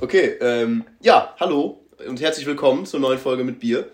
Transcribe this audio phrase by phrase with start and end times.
[0.00, 3.86] Okay, ähm, ja, hallo und herzlich willkommen zur neuen Folge mit Bier.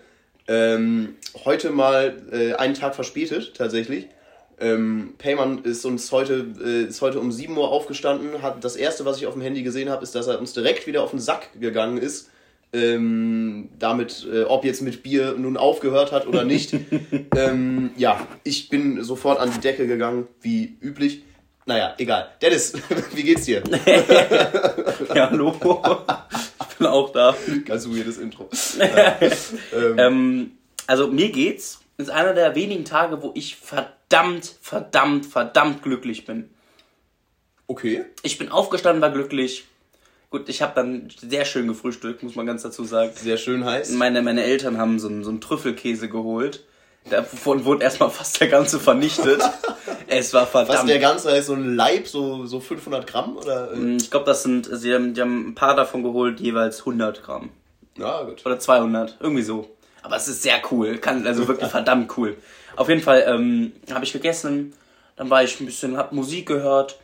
[0.47, 4.07] Ähm, heute mal äh, einen Tag verspätet, tatsächlich.
[4.59, 8.41] Ähm, Payman ist uns heute, äh, ist heute um 7 Uhr aufgestanden.
[8.41, 10.87] Hat, das erste, was ich auf dem Handy gesehen habe, ist, dass er uns direkt
[10.87, 12.31] wieder auf den Sack gegangen ist.
[12.73, 16.73] Ähm, damit, äh, ob jetzt mit Bier nun aufgehört hat oder nicht.
[17.35, 21.23] ähm, ja, ich bin sofort an die Decke gegangen, wie üblich.
[21.65, 22.29] Naja, egal.
[22.41, 22.73] Dennis,
[23.13, 23.63] wie geht's dir?
[25.15, 25.55] ja, hallo.
[26.69, 27.35] Ich bin auch da.
[27.65, 28.49] Ganz weirdes Intro.
[28.79, 29.19] Ja.
[29.73, 30.51] ähm, ähm,
[30.87, 31.79] also mir geht's.
[31.97, 36.49] Das ist einer der wenigen Tage, wo ich verdammt, verdammt, verdammt glücklich bin.
[37.67, 38.05] Okay.
[38.23, 39.65] Ich bin aufgestanden, war glücklich.
[40.31, 43.11] Gut, ich habe dann sehr schön gefrühstückt, muss man ganz dazu sagen.
[43.15, 43.91] Sehr schön heiß.
[43.91, 46.65] Meine, meine Eltern haben so einen, so einen Trüffelkäse geholt.
[47.09, 49.41] Davon wurde erstmal fast der ganze vernichtet.
[50.07, 50.79] es war verdammt.
[50.79, 53.37] Was der ganze heißt, so ein Leib, so, so 500 Gramm?
[53.37, 53.75] Oder?
[53.75, 57.23] Mm, ich glaube, das sind, sie haben, die haben ein paar davon geholt, jeweils 100
[57.23, 57.49] Gramm.
[57.97, 58.45] Ja, gut.
[58.45, 59.69] Oder 200, irgendwie so.
[60.03, 62.37] Aber es ist sehr cool, kann, also wirklich verdammt cool.
[62.75, 64.73] Auf jeden Fall ähm, habe ich gegessen,
[65.15, 66.97] dann war ich ein bisschen, hab Musik gehört,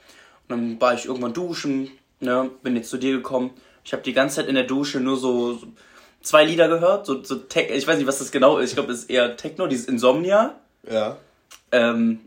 [0.48, 3.52] und dann war ich irgendwann duschen, ne, bin jetzt zu dir gekommen.
[3.84, 5.68] Ich habe die ganze Zeit in der Dusche nur so, so
[6.28, 8.72] zwei Lieder gehört, so, so Tech, ich weiß nicht, was das genau ist.
[8.72, 10.56] Ich glaube, es ist eher Techno, dieses Insomnia.
[10.90, 11.18] Ja.
[11.72, 12.20] Ähm,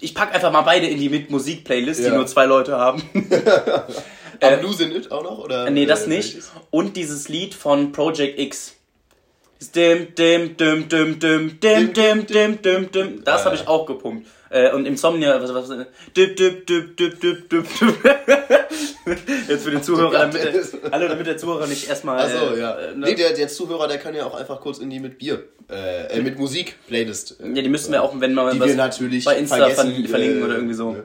[0.00, 2.10] ich pack einfach mal beide in die mit Musik Playlist, ja.
[2.10, 3.02] die nur zwei Leute haben.
[4.40, 5.70] äh, Blues in It auch noch oder?
[5.70, 6.38] Nee, das nicht.
[6.70, 8.76] Und dieses Lied von Project X.
[9.74, 13.24] Dim, dim, dim, dim, dim, dim, dim, dim, dim, dim.
[13.24, 14.26] Das habe ich auch gepumpt.
[14.52, 15.68] Äh, und Insomnia, was, was,
[16.14, 17.66] dip, dip, dip, dip, dip, dip,
[19.48, 20.42] Jetzt für den Zuhörer, damit,
[20.92, 22.20] hallo, damit der Zuhörer nicht erstmal.
[22.20, 22.78] Achso, ja.
[22.78, 23.06] Äh, ne?
[23.06, 26.20] Nee, der, der Zuhörer, der kann ja auch einfach kurz in die mit Bier, äh,
[26.20, 27.40] mit Musik Playlist.
[27.40, 30.74] Äh, ja, die müssten wir auch, wenn man was natürlich bei Insta verlinken oder irgendwie
[30.74, 30.92] so.
[30.92, 31.04] Ne?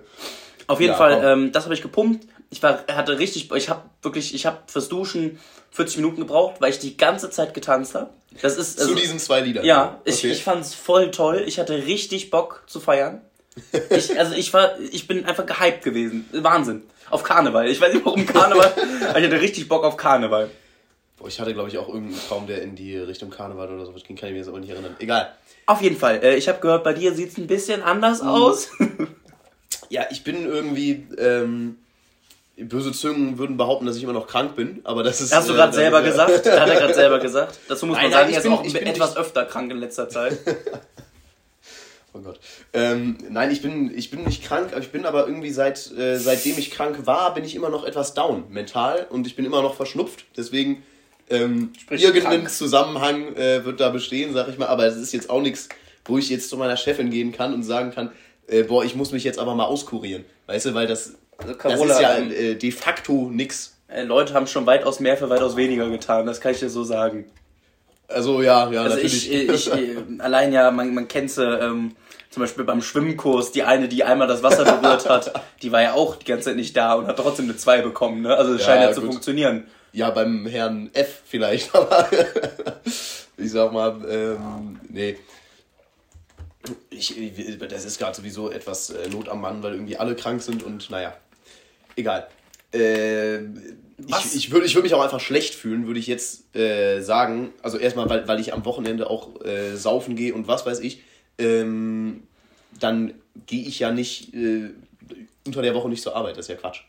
[0.68, 2.28] Auf jeden ja, Fall, ähm, das habe ich gepumpt.
[2.50, 5.40] Ich war, hatte richtig, ich habe wirklich, ich habe fürs Duschen
[5.72, 8.10] 40 Minuten gebraucht, weil ich die ganze Zeit getanzt habe.
[8.42, 9.64] Das ist also, zu diesen zwei Liedern.
[9.64, 10.10] Ja, okay.
[10.10, 11.44] ich, ich fand's voll toll.
[11.48, 13.22] Ich hatte richtig Bock zu feiern.
[13.90, 16.30] Ich, also ich war, ich bin einfach gehypt gewesen.
[16.32, 16.84] Wahnsinn.
[17.10, 17.68] Auf Karneval.
[17.68, 18.74] Ich weiß nicht warum Karneval.
[19.02, 20.50] ich hatte richtig Bock auf Karneval.
[21.18, 24.04] Boah, ich hatte, glaube ich, auch irgendeinen Traum, der in die Richtung Karneval oder sowas
[24.04, 24.16] ging.
[24.16, 24.96] Kann ich mir jetzt aber nicht erinnern.
[25.00, 25.34] Egal.
[25.66, 26.24] Auf jeden Fall.
[26.24, 28.28] Äh, ich habe gehört, bei dir sieht's ein bisschen anders mhm.
[28.28, 28.70] aus.
[29.90, 31.08] ja, ich bin irgendwie.
[31.18, 31.78] Ähm,
[32.58, 35.36] böse Zungen würden behaupten, dass ich immer noch krank bin, aber das ist.
[35.36, 36.32] Hast du gerade äh, selber gesagt?
[36.32, 37.60] Hat er gerade selber gesagt.
[37.68, 40.10] Dazu muss man nein, sagen, er ist auch ich bin etwas öfter krank in letzter
[40.10, 40.40] Zeit.
[42.18, 42.40] oh Gott.
[42.74, 46.58] Ähm, nein, ich bin, ich bin nicht krank, ich bin aber irgendwie seit, äh, seitdem
[46.58, 49.76] ich krank war, bin ich immer noch etwas down mental und ich bin immer noch
[49.76, 50.26] verschnupft.
[50.36, 50.84] Deswegen
[51.30, 52.52] ähm, irgendein krank.
[52.52, 54.68] Zusammenhang äh, wird da bestehen, sag ich mal.
[54.68, 55.70] Aber es ist jetzt auch nichts,
[56.06, 58.12] wo ich jetzt zu meiner Chefin gehen kann und sagen kann,
[58.48, 60.26] äh, boah, ich muss mich jetzt aber mal auskurieren.
[60.48, 63.76] Weißt du, weil das also Carola, das ist ja äh, de facto nix.
[63.88, 66.84] Äh, Leute haben schon weitaus mehr für weitaus weniger getan, das kann ich dir so
[66.84, 67.26] sagen.
[68.08, 69.32] Also ja, ja, also natürlich.
[69.32, 71.96] Ich, ich, ich, allein ja, man, man kennt sie, ähm,
[72.38, 75.34] zum Beispiel beim Schwimmkurs, die eine, die einmal das Wasser berührt hat,
[75.64, 78.22] die war ja auch die ganze Zeit nicht da und hat trotzdem eine 2 bekommen,
[78.22, 78.36] ne?
[78.36, 79.66] Also es ja, scheint ja, ja zu funktionieren.
[79.92, 82.08] Ja, beim Herrn F vielleicht, aber
[83.38, 85.18] ich sag mal, ähm, nee
[86.90, 87.16] ich,
[87.70, 90.90] das ist gerade sowieso etwas äh, Not am Mann, weil irgendwie alle krank sind und
[90.90, 91.16] naja,
[91.96, 92.28] egal.
[92.74, 97.00] Äh, ich, ich würde ich würd mich auch einfach schlecht fühlen, würde ich jetzt äh,
[97.02, 97.54] sagen.
[97.64, 101.02] Also erstmal, weil, weil ich am Wochenende auch äh, saufen gehe und was weiß ich.
[101.38, 102.27] Ähm,
[102.80, 103.14] dann
[103.46, 104.72] gehe ich ja nicht äh,
[105.46, 106.38] unter der Woche nicht zur Arbeit.
[106.38, 106.82] Das ist ja Quatsch.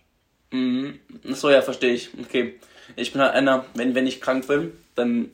[0.50, 0.98] Mhm.
[1.24, 2.10] So, ja, verstehe ich.
[2.20, 2.54] Okay.
[2.96, 5.30] Ich bin halt einer, wenn, wenn ich krank bin, dann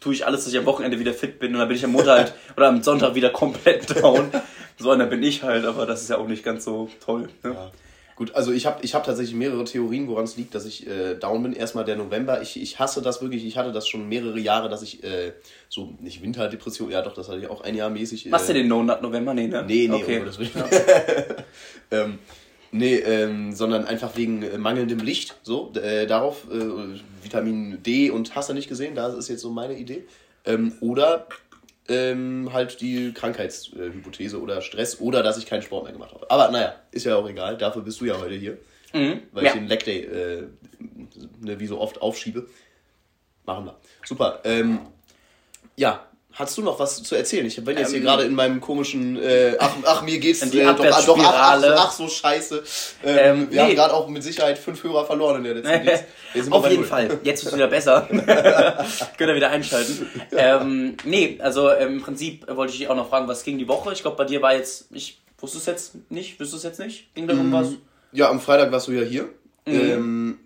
[0.00, 1.92] tue ich alles, dass ich am Wochenende wieder fit bin und dann bin ich am
[1.92, 4.30] Montag halt, oder am Sonntag wieder komplett down.
[4.78, 7.28] So einer bin ich halt, aber das ist ja auch nicht ganz so toll.
[7.42, 7.52] Ne?
[7.52, 7.72] Ja.
[8.16, 11.16] Gut, also ich habe ich hab tatsächlich mehrere Theorien, woran es liegt, dass ich äh,
[11.16, 11.52] down bin.
[11.52, 12.42] Erstmal der November.
[12.42, 13.44] Ich, ich hasse das wirklich.
[13.44, 15.32] Ich hatte das schon mehrere Jahre, dass ich äh,
[15.68, 18.26] so, nicht Winterdepression, ja doch, das hatte ich auch ein Jahr mäßig.
[18.26, 19.34] Äh, Machst du den No-Nut November?
[19.34, 19.64] Nee, ne?
[19.66, 20.20] Nee, nee, okay.
[20.22, 20.64] oh, das will ich ja.
[21.90, 22.18] ähm,
[22.76, 25.36] Nee, ähm, sondern einfach wegen äh, mangelndem Licht.
[25.44, 29.50] So, äh, darauf äh, Vitamin D und hast du nicht gesehen, das ist jetzt so
[29.50, 30.04] meine Idee.
[30.44, 31.28] Ähm, oder
[31.88, 36.30] ähm, halt die Krankheitshypothese oder Stress oder dass ich keinen Sport mehr gemacht habe.
[36.30, 38.58] Aber naja, ist ja auch egal, dafür bist du ja heute hier.
[38.92, 39.50] Mhm, weil ja.
[39.50, 40.46] ich den Leg Day äh,
[41.40, 42.48] ne, wie so oft aufschiebe.
[43.44, 43.76] Machen wir.
[44.04, 44.40] Super.
[44.44, 44.78] Ähm,
[45.76, 47.46] ja, Hast du noch was zu erzählen?
[47.46, 50.64] Ich bin jetzt hier ähm, gerade in meinem komischen, äh, ach, ach, mir geht's äh,
[50.64, 52.64] doch, doch ach, ach, ach, ach, so scheiße.
[53.04, 53.68] Ähm, ähm, wir nee.
[53.68, 56.52] haben gerade auch mit Sicherheit fünf Hörer verloren in der letzten Dienst.
[56.52, 57.20] Auf jeden Fall.
[57.22, 58.08] Jetzt ist es wieder besser.
[59.16, 60.10] Könnt ihr wieder einschalten.
[60.32, 63.92] ähm, nee, also im Prinzip wollte ich dich auch noch fragen, was ging die Woche?
[63.92, 67.14] Ich glaube, bei dir war jetzt, ich wusste es jetzt nicht, wüsste es jetzt nicht?
[67.14, 67.68] Ging da um was?
[68.10, 69.28] Ja, am Freitag warst du ja hier.
[69.66, 69.72] Mhm.
[69.72, 70.38] Ähm,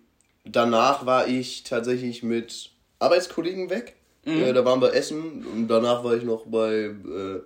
[0.44, 3.94] danach war ich tatsächlich mit Arbeitskollegen weg.
[4.24, 7.40] Äh, da waren wir essen und danach war ich noch bei äh,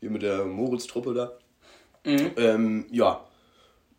[0.00, 1.32] hier mit der Moritz-Truppe da.
[2.04, 3.24] Ähm, ja.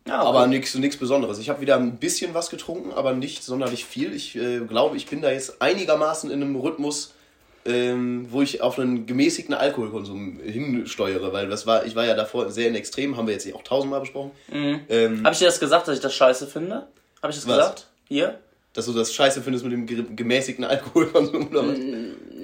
[0.06, 1.38] Ja, Aber nichts nichts Besonderes.
[1.38, 4.14] Ich habe wieder ein bisschen was getrunken, aber nicht sonderlich viel.
[4.14, 7.14] Ich äh, glaube, ich bin da jetzt einigermaßen in einem Rhythmus,
[7.64, 12.50] ähm, wo ich auf einen gemäßigten Alkoholkonsum hinsteuere, weil das war, ich war ja davor
[12.50, 14.32] sehr in Extrem, haben wir jetzt auch tausendmal besprochen.
[14.52, 16.86] Ähm, Habe ich dir das gesagt, dass ich das scheiße finde?
[17.22, 17.56] Habe ich das Was?
[17.56, 17.86] gesagt?
[18.08, 18.38] Hier?
[18.74, 21.78] Dass du das scheiße findest mit dem ge- gemäßigten Alkoholkonsum oder was?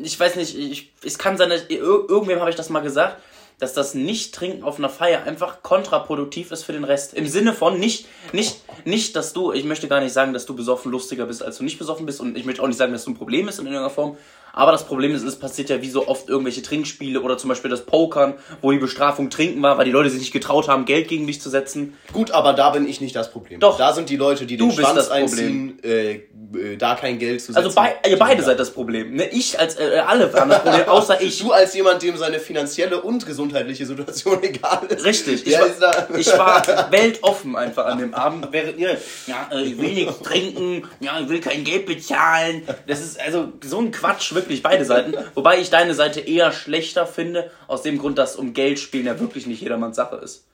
[0.03, 3.21] Ich weiß nicht, ich, es kann sein, dass ir- irgendwem habe ich das mal gesagt,
[3.59, 7.12] dass das Nicht-Trinken auf einer Feier einfach kontraproduktiv ist für den Rest.
[7.12, 10.56] Im Sinne von nicht, nicht, nicht, dass du, ich möchte gar nicht sagen, dass du
[10.56, 13.05] besoffen lustiger bist, als du nicht besoffen bist und ich möchte auch nicht sagen, dass
[13.05, 14.17] du ein Problem ist in irgendeiner Form.
[14.52, 17.70] Aber das Problem ist, es passiert ja wie so oft irgendwelche Trinkspiele oder zum Beispiel
[17.70, 21.08] das Pokern, wo die Bestrafung Trinken war, weil die Leute sich nicht getraut haben, Geld
[21.08, 21.97] gegen dich zu setzen.
[22.12, 23.61] Gut, aber da bin ich nicht das Problem.
[23.61, 23.79] Doch.
[23.79, 26.20] Da sind die Leute, die Du den Schwanz einziehen, äh,
[26.55, 27.64] äh, da kein Geld zu setzen.
[27.64, 29.14] Also bei, ihr beide seid das Problem.
[29.14, 29.29] Ne?
[29.29, 31.41] Ich als, äh, alle haben das Problem, außer ich.
[31.41, 35.05] Du als jemand, dem seine finanzielle und gesundheitliche Situation egal ist.
[35.05, 39.79] Richtig, ich war, ich war weltoffen einfach an dem Abend, während ihr, ja, äh, ich
[39.79, 42.62] will nichts trinken, ja, ich will kein Geld bezahlen.
[42.87, 45.15] Das ist also so ein Quatsch, wirklich, beide Seiten.
[45.35, 49.19] Wobei ich deine Seite eher schlechter finde, aus dem Grund, dass um Geld spielen ja
[49.21, 50.45] wirklich nicht jedermanns Sache ist.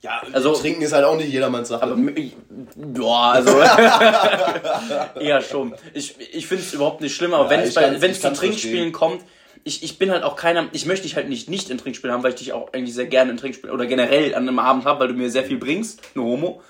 [0.00, 1.82] ja, also- trinken ist halt auch nicht jedermanns Sache.
[1.82, 3.58] Aber ja, also
[5.20, 5.74] eher schon.
[5.94, 9.22] Ich, ich finde es überhaupt nicht schlimm, aber Ja, wenn es bei- zu Trinkspielen kommt,
[9.64, 12.22] ich, ich bin halt auch keiner, ich möchte dich halt nicht nicht in Trinkspielen haben,
[12.22, 15.00] weil ich dich auch eigentlich sehr gerne in Trinkspielen oder generell an einem Abend habe,
[15.00, 16.62] weil du mir sehr viel bringst, nur Homo.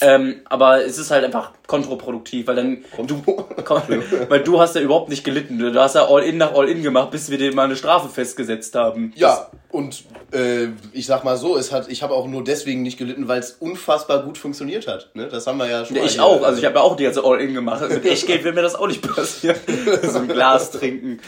[0.00, 3.22] Ähm, aber es ist halt einfach kontraproduktiv, weil dann du,
[4.28, 5.58] weil du hast ja überhaupt nicht gelitten.
[5.58, 9.12] Du hast ja All-In nach All-In gemacht, bis wir dir mal eine Strafe festgesetzt haben.
[9.16, 12.98] ja, und äh, ich sag mal so, es hat, ich habe auch nur deswegen nicht
[12.98, 15.08] gelitten, weil es unfassbar gut funktioniert hat.
[15.14, 15.28] Ne?
[15.28, 17.04] Das haben wir ja schon Ja, ich auch, also äh, ich habe ja auch die
[17.04, 17.88] ganze All-In gemacht.
[17.88, 19.56] Mit Echtgeld wird mir das auch nicht passieren.
[20.02, 21.20] so ein Glas trinken.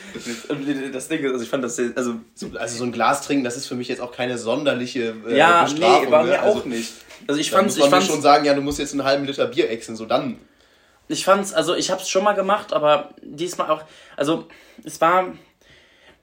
[0.51, 2.17] Und das Ding ist, also ich fand das sehr, also
[2.59, 5.63] Also so ein Glas trinken, das ist für mich jetzt auch keine sonderliche äh, ja,
[5.63, 6.05] Bestrafung.
[6.05, 6.29] nee, war ne?
[6.33, 6.93] mir also, auch nicht.
[7.27, 9.71] Also ich muss ich fand's, schon sagen, ja, du musst jetzt einen halben Liter Bier
[9.71, 10.39] exen, so dann.
[11.09, 13.83] ich fand's, also ich hab's schon mal gemacht, aber diesmal auch,
[14.17, 14.47] also
[14.85, 15.33] es war,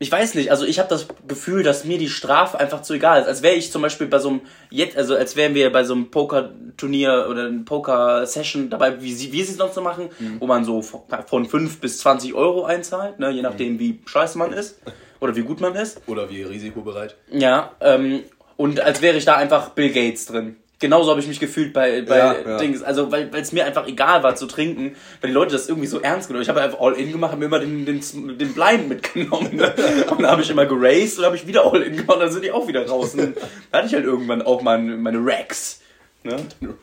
[0.01, 3.21] ich weiß nicht, also ich habe das Gefühl, dass mir die Strafe einfach zu egal
[3.21, 3.27] ist.
[3.27, 4.41] Als wäre ich zum Beispiel bei so einem,
[4.71, 9.31] jetzt, also als wären wir bei so einem Poker-Turnier oder einer Poker-Session dabei, wie sie,
[9.31, 10.09] wie sie es noch so machen,
[10.39, 14.53] wo man so von 5 bis 20 Euro einzahlt, ne, je nachdem wie scheiße man
[14.53, 14.81] ist
[15.19, 16.01] oder wie gut man ist.
[16.07, 17.15] Oder wie risikobereit.
[17.29, 18.23] Ja, ähm,
[18.57, 20.57] und als wäre ich da einfach Bill Gates drin.
[20.81, 22.57] Genauso habe ich mich gefühlt bei, bei Ja, ja.
[22.57, 22.83] Dings.
[22.83, 26.01] Also, weil es mir einfach egal war zu trinken, weil die Leute das irgendwie so
[26.01, 26.44] ernst genommen haben.
[26.44, 28.01] Ich habe einfach All-In gemacht, habe mir immer den, den,
[28.38, 29.56] den Blind mitgenommen.
[29.56, 29.74] Ne?
[30.10, 32.51] Und dann habe ich immer geraced und habe ich wieder All-In gemacht, dann sind die
[32.51, 33.13] auch wieder raus.
[33.13, 33.36] Und dann
[33.72, 35.81] hatte ich halt irgendwann auch meine, meine Racks.
[36.24, 36.36] Ne?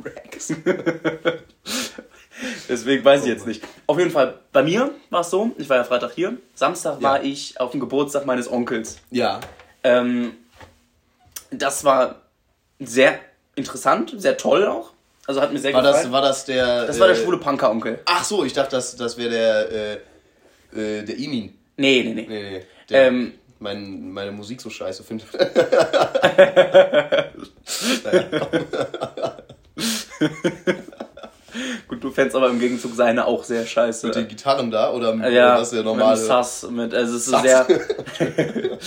[0.05, 0.53] Rex.
[2.69, 3.65] Deswegen weiß ich jetzt nicht.
[3.87, 6.37] Auf jeden Fall, bei mir war es so, ich war ja Freitag hier.
[6.55, 7.09] Samstag Ja.
[7.09, 8.99] war ich auf dem Geburtstag meines Onkels.
[9.11, 9.41] Ja.
[9.83, 10.33] Ähm,
[11.50, 12.23] das war
[12.79, 13.19] sehr
[13.58, 14.90] interessant, sehr toll auch.
[15.26, 16.05] Also hat mir sehr War gefallen.
[16.05, 16.87] das, war das der.
[16.87, 17.99] das war der äh, schwule Punker-Onkel.
[18.06, 19.72] Ach so, ich dachte, das, das wäre der.
[19.72, 19.99] Äh,
[21.00, 21.55] äh, der Imin.
[21.76, 22.26] Nee, nee, nee.
[22.26, 22.62] Nee, nee.
[22.88, 25.28] Der Ähm, mein, meine Musik so scheiße findet.
[31.88, 34.06] Gut, du fändest aber im Gegenzug seine auch sehr scheiße.
[34.06, 36.16] Mit den Gitarren da oder Äh, ja, oder was der normale.
[36.18, 37.42] mit Sass, mit, also es ist so Sass.
[37.42, 37.66] sehr,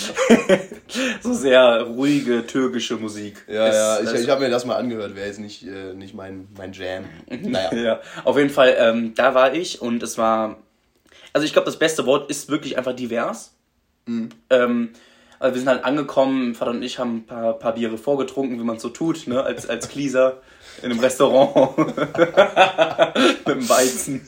[1.22, 3.44] so sehr ruhige türkische Musik.
[3.48, 5.94] Ja, Ist- ja, ich, das- ich habe mir das mal angehört, wäre jetzt nicht, äh,
[5.94, 7.06] nicht mein, mein Jam.
[7.30, 7.70] Naja.
[7.82, 10.58] Ja, auf jeden Fall, ähm, da war ich und es war,
[11.34, 13.54] also ich glaube, das beste Wort ist wirklich einfach divers.
[14.08, 14.90] Ähm,
[15.40, 18.64] also wir sind halt angekommen, Vater und ich haben ein paar, paar Biere vorgetrunken, wie
[18.64, 20.42] man so tut, ne, als, als Glieser
[20.82, 24.28] in einem Restaurant mit dem Weizen.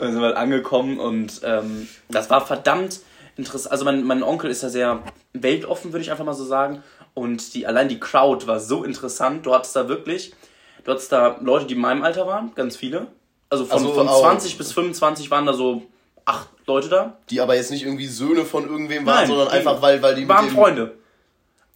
[0.00, 3.00] Dann sind wir halt angekommen und ähm, das war verdammt
[3.36, 3.72] interessant.
[3.72, 6.82] Also mein, mein Onkel ist ja sehr weltoffen, würde ich einfach mal so sagen.
[7.14, 9.44] Und die, allein die Crowd war so interessant.
[9.46, 10.32] Du hattest da wirklich,
[10.84, 13.08] du hattest da Leute, die in meinem Alter waren, ganz viele.
[13.50, 15.82] Also von, Also von auch- 20 bis 25 waren da so
[16.24, 17.16] acht Leute da.
[17.30, 20.28] Die aber jetzt nicht irgendwie Söhne von irgendwem waren, Nein, sondern einfach, weil, weil die
[20.28, 20.94] waren dem- Freunde.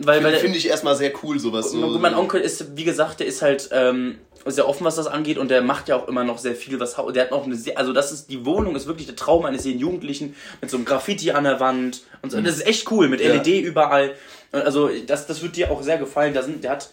[0.04, 1.70] Weil, weil Finde find ich erstmal sehr cool, sowas.
[1.70, 5.06] So, Gut, mein Onkel ist, wie gesagt, der ist halt ähm, sehr offen, was das
[5.06, 7.54] angeht und der macht ja auch immer noch sehr viel, was der hat noch eine
[7.54, 10.76] sehr, also das ist, die Wohnung ist wirklich der Traum eines jeden Jugendlichen mit so
[10.76, 13.34] einem Graffiti an der Wand und so, das ist echt cool, mit Ja.
[13.34, 14.14] LED überall.
[14.50, 16.90] Und Also das, das wird dir auch sehr gefallen, da sind, der hat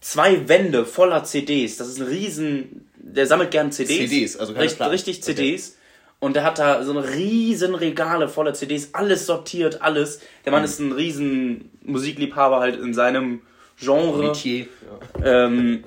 [0.00, 4.10] zwei Wände voller CDs, das ist ein riesen, der sammelt gern CDs.
[4.10, 4.90] CDs, also keine Platten.
[4.90, 5.76] richtig CDs.
[6.20, 10.20] Und der hat da so eine riesen Regale voller CDs, alles sortiert, alles.
[10.44, 10.56] Der Mhm.
[10.56, 13.40] Mann ist ein riesen Musikliebhaber halt in seinem
[13.78, 14.22] Genre.
[14.28, 14.66] Metier.
[15.24, 15.46] Ja.
[15.46, 15.84] Ähm,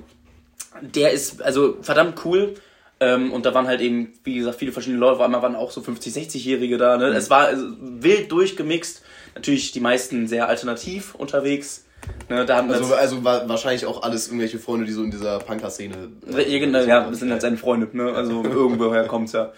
[0.80, 2.54] der ist also verdammt cool.
[3.00, 5.14] Ähm, und da waren halt eben, wie gesagt, viele verschiedene Leute.
[5.16, 6.96] Auf einmal waren auch so 50, 60-Jährige da.
[6.96, 7.06] Ne?
[7.08, 9.02] Es war also, wild durchgemixt.
[9.34, 11.84] Natürlich die meisten sehr alternativ unterwegs.
[12.28, 15.38] Ne, da haben also, also war wahrscheinlich auch alles irgendwelche Freunde, die so in dieser
[15.38, 16.10] Punker-Szene.
[16.36, 18.12] Äh, genau, ja, das sind halt seine Freunde, ne?
[18.12, 19.52] Also irgendwoher kommt's ja.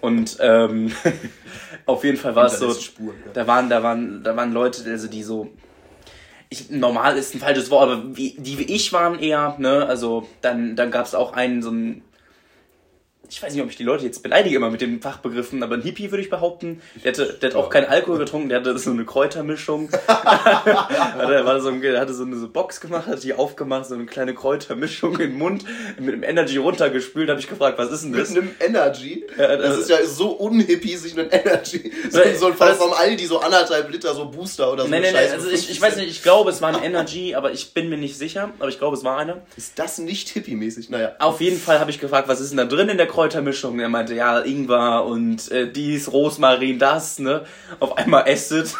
[0.00, 0.92] Und ähm,
[1.86, 2.72] auf jeden Fall war es so.
[2.72, 3.32] Spur, ja.
[3.32, 5.50] Da waren, da waren, da waren Leute, also die so.
[6.50, 9.84] Ich, normal ist ein falsches Wort, aber wie, die wie ich waren eher, ne?
[9.86, 12.02] Also dann, dann gab es auch einen, so einen
[13.30, 15.82] ich weiß nicht, ob ich die Leute jetzt beleidige immer mit den Fachbegriffen, aber ein
[15.82, 16.80] Hippie würde ich behaupten.
[17.04, 19.90] Der hatte, der hat auch keinen Alkohol getrunken, der hatte so eine Kräutermischung.
[20.08, 23.94] der, war so ein, der hatte so eine so Box gemacht, hat die aufgemacht, so
[23.94, 25.64] eine kleine Kräutermischung in den Mund,
[25.98, 28.30] mit dem Energy runtergespült, habe ich gefragt, was ist denn das?
[28.30, 29.26] Mit einem Energy?
[29.36, 33.26] Das, das ist ja so unhippie, sich einen Energy, so, so ein Fall vom Aldi,
[33.26, 34.88] so anderthalb Liter, so Booster oder so.
[34.88, 37.52] Nein, nein, nein, also ich, ich weiß nicht, ich glaube, es war ein Energy, aber
[37.52, 39.42] ich bin mir nicht sicher, aber ich glaube, es war einer.
[39.56, 40.88] Ist das nicht hippie-mäßig?
[40.88, 41.12] Naja.
[41.18, 43.17] Auf jeden Fall habe ich gefragt, was ist denn da drin in der Kräutermischung.
[43.18, 47.44] Er meinte, ja, Ingwer und äh, dies, Rosmarin, das, ne?
[47.80, 48.74] Auf einmal Acid.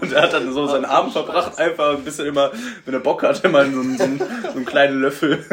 [0.00, 2.52] und er hat dann so seinen Abend verbracht, einfach ein bisschen immer,
[2.84, 5.44] wenn er Bock hatte, mal so einen, so so einen kleinen Löffel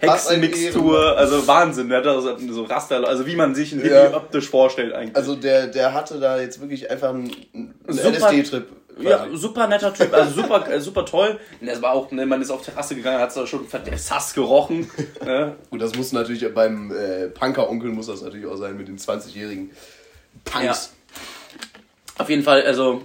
[0.00, 4.14] Hexenmixtur, also Wahnsinn, der hat da so Raster, also wie man sich einen Hippie ja.
[4.14, 5.16] optisch vorstellt eigentlich.
[5.16, 8.66] Also der, der hatte da jetzt wirklich einfach einen, einen LSD-Trip.
[9.00, 11.38] Ja, super netter Typ, also super, äh, super toll.
[11.60, 14.90] Und es war auch, ne, man ist auf Terrasse gegangen, hat es schon Sass gerochen.
[15.24, 15.56] Ne?
[15.70, 19.70] Gut, das muss natürlich beim äh, Punker-Onkel muss das natürlich auch sein mit den 20-jährigen
[20.44, 20.64] Punks.
[20.64, 20.74] Ja.
[22.18, 23.02] Auf jeden Fall, also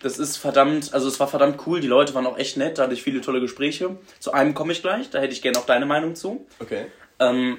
[0.00, 2.84] das ist verdammt, also es war verdammt cool, die Leute waren auch echt nett, da
[2.84, 3.96] hatte ich viele tolle Gespräche.
[4.20, 6.46] Zu einem komme ich gleich, da hätte ich gerne auch deine Meinung zu.
[6.60, 6.86] Okay.
[7.18, 7.58] Ähm,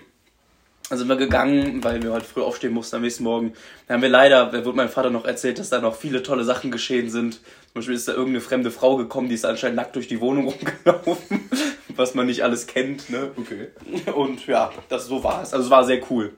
[0.90, 3.54] dann sind wir gegangen, weil wir heute früh aufstehen mussten am nächsten Morgen.
[3.88, 6.46] Da haben wir leider, da wurde mein Vater noch erzählt, dass da noch viele tolle
[6.46, 7.34] Sachen geschehen sind.
[7.34, 10.48] Zum Beispiel ist da irgendeine fremde Frau gekommen, die ist anscheinend nackt durch die Wohnung
[10.86, 11.50] rumgelaufen,
[11.96, 13.10] was man nicht alles kennt.
[13.10, 13.32] Ne?
[13.36, 13.68] Okay.
[14.14, 15.54] Und ja, das so war es.
[15.54, 16.34] Also es war sehr cool.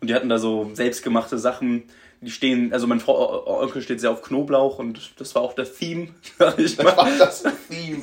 [0.00, 1.84] Und die hatten da so selbstgemachte Sachen.
[2.20, 5.74] Die stehen, also mein Frau, Onkel steht sehr auf Knoblauch und das war auch das
[5.74, 6.08] Theme.
[6.56, 6.76] Ich.
[6.76, 8.02] Das war das Theme.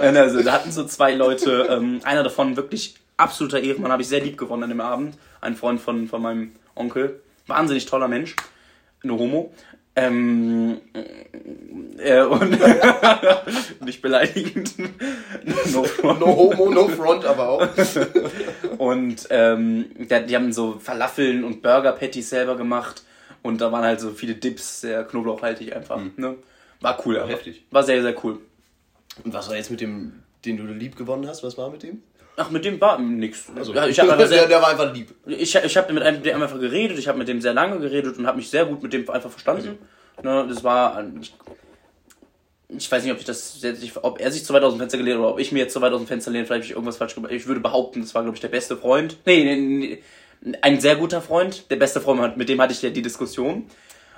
[0.00, 4.20] also da hatten so zwei Leute, ähm, einer davon wirklich absoluter Ehrenmann, habe ich sehr
[4.20, 5.16] lieb gewonnen an dem Abend.
[5.40, 7.20] Ein Freund von, von meinem Onkel.
[7.46, 8.36] Wahnsinnig toller Mensch.
[9.02, 9.52] Eine Homo.
[9.96, 10.80] Ähm,
[11.98, 12.58] äh, und
[13.84, 14.74] nicht beleidigend.
[15.72, 16.20] No, front.
[16.20, 17.68] no homo, no front, aber auch.
[18.78, 23.02] und ähm, die, die haben so Falafeln und Burger Patties selber gemacht.
[23.42, 25.96] Und da waren halt so viele Dips, sehr knoblauchhaltig einfach.
[25.98, 26.12] Mhm.
[26.16, 26.36] Ne?
[26.80, 27.30] War cool, aber.
[27.30, 27.64] Heftig.
[27.70, 28.38] War sehr, sehr cool.
[29.24, 31.42] Und was war jetzt mit dem, den du lieb gewonnen hast?
[31.42, 32.02] Was war mit dem?
[32.36, 33.46] Ach, mit dem war nix.
[33.54, 35.14] Also, ich hab einfach sehr, der, war einfach lieb.
[35.26, 38.16] Ich, ich habe mit einem, dem einfach geredet, ich habe mit dem sehr lange geredet
[38.18, 39.78] und habe mich sehr gut mit dem einfach verstanden.
[40.16, 40.28] Also.
[40.28, 41.04] Ne, das war.
[41.20, 41.34] Ich,
[42.68, 43.60] ich weiß nicht, ob ich das,
[44.02, 45.80] ob er sich zu weit aus dem Fenster gelehnt oder ob ich mir jetzt zu
[45.80, 47.32] weit aus dem Fenster lehne, vielleicht habe ich irgendwas falsch gemacht.
[47.32, 49.16] Ich würde behaupten, das war, glaube ich, der beste Freund.
[49.26, 49.56] Nee, nee,
[50.42, 51.70] nee, ein sehr guter Freund.
[51.70, 53.66] Der beste Freund, mit dem hatte ich ja die Diskussion.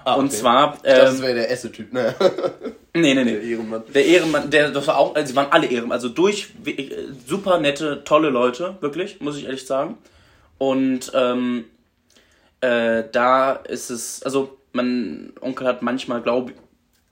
[0.05, 0.75] Ah, und zwar.
[0.77, 2.15] Ich dachte, das ähm, wäre der Esse-Typ, ne?
[2.95, 3.33] nee, nee, nee.
[3.33, 3.83] Der Ehrenmann.
[3.95, 6.91] Der Ehrenmann, der, das war auch, also sie waren alle Ehrenmann, also durch äh,
[7.27, 9.99] super nette, tolle Leute, wirklich, muss ich ehrlich sagen.
[10.59, 11.65] Und ähm,
[12.61, 16.53] äh, da ist es, also mein Onkel hat manchmal, glaube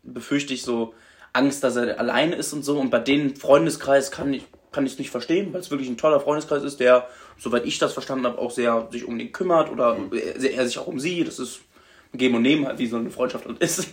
[0.02, 0.94] befürchte ich so
[1.32, 2.78] Angst, dass er alleine ist und so.
[2.78, 5.96] Und bei dem Freundeskreis kann ich kann ich es nicht verstehen, weil es wirklich ein
[5.96, 9.70] toller Freundeskreis ist, der, soweit ich das verstanden habe, auch sehr sich um den kümmert
[9.70, 10.12] oder mhm.
[10.12, 11.24] er, er sich auch um sie.
[11.24, 11.60] Das ist
[12.12, 13.88] Geben und Nehmen, wie so eine Freundschaft halt ist.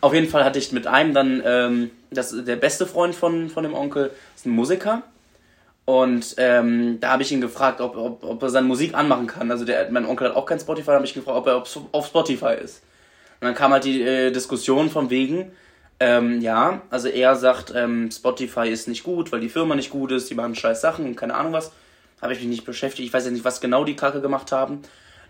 [0.00, 3.64] Auf jeden Fall hatte ich mit einem dann, ähm, das der beste Freund von, von
[3.64, 5.02] dem Onkel, ist ein Musiker.
[5.84, 9.50] Und ähm, da habe ich ihn gefragt, ob, ob, ob er seine Musik anmachen kann.
[9.50, 12.06] Also der, mein Onkel hat auch kein Spotify, da habe ich gefragt, ob er auf
[12.06, 12.82] Spotify ist.
[13.40, 15.50] Und dann kam halt die äh, Diskussion von wegen,
[15.98, 20.12] ähm, ja, also er sagt, ähm, Spotify ist nicht gut, weil die Firma nicht gut
[20.12, 21.72] ist, die machen scheiß Sachen und keine Ahnung was.
[22.20, 23.08] Habe ich mich nicht beschäftigt.
[23.08, 24.82] Ich weiß ja nicht, was genau die Kacke gemacht haben.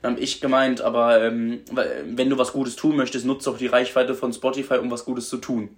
[0.03, 1.61] Dann habe ich gemeint, aber ähm,
[2.05, 5.29] wenn du was Gutes tun möchtest, nutze doch die Reichweite von Spotify, um was Gutes
[5.29, 5.71] zu tun.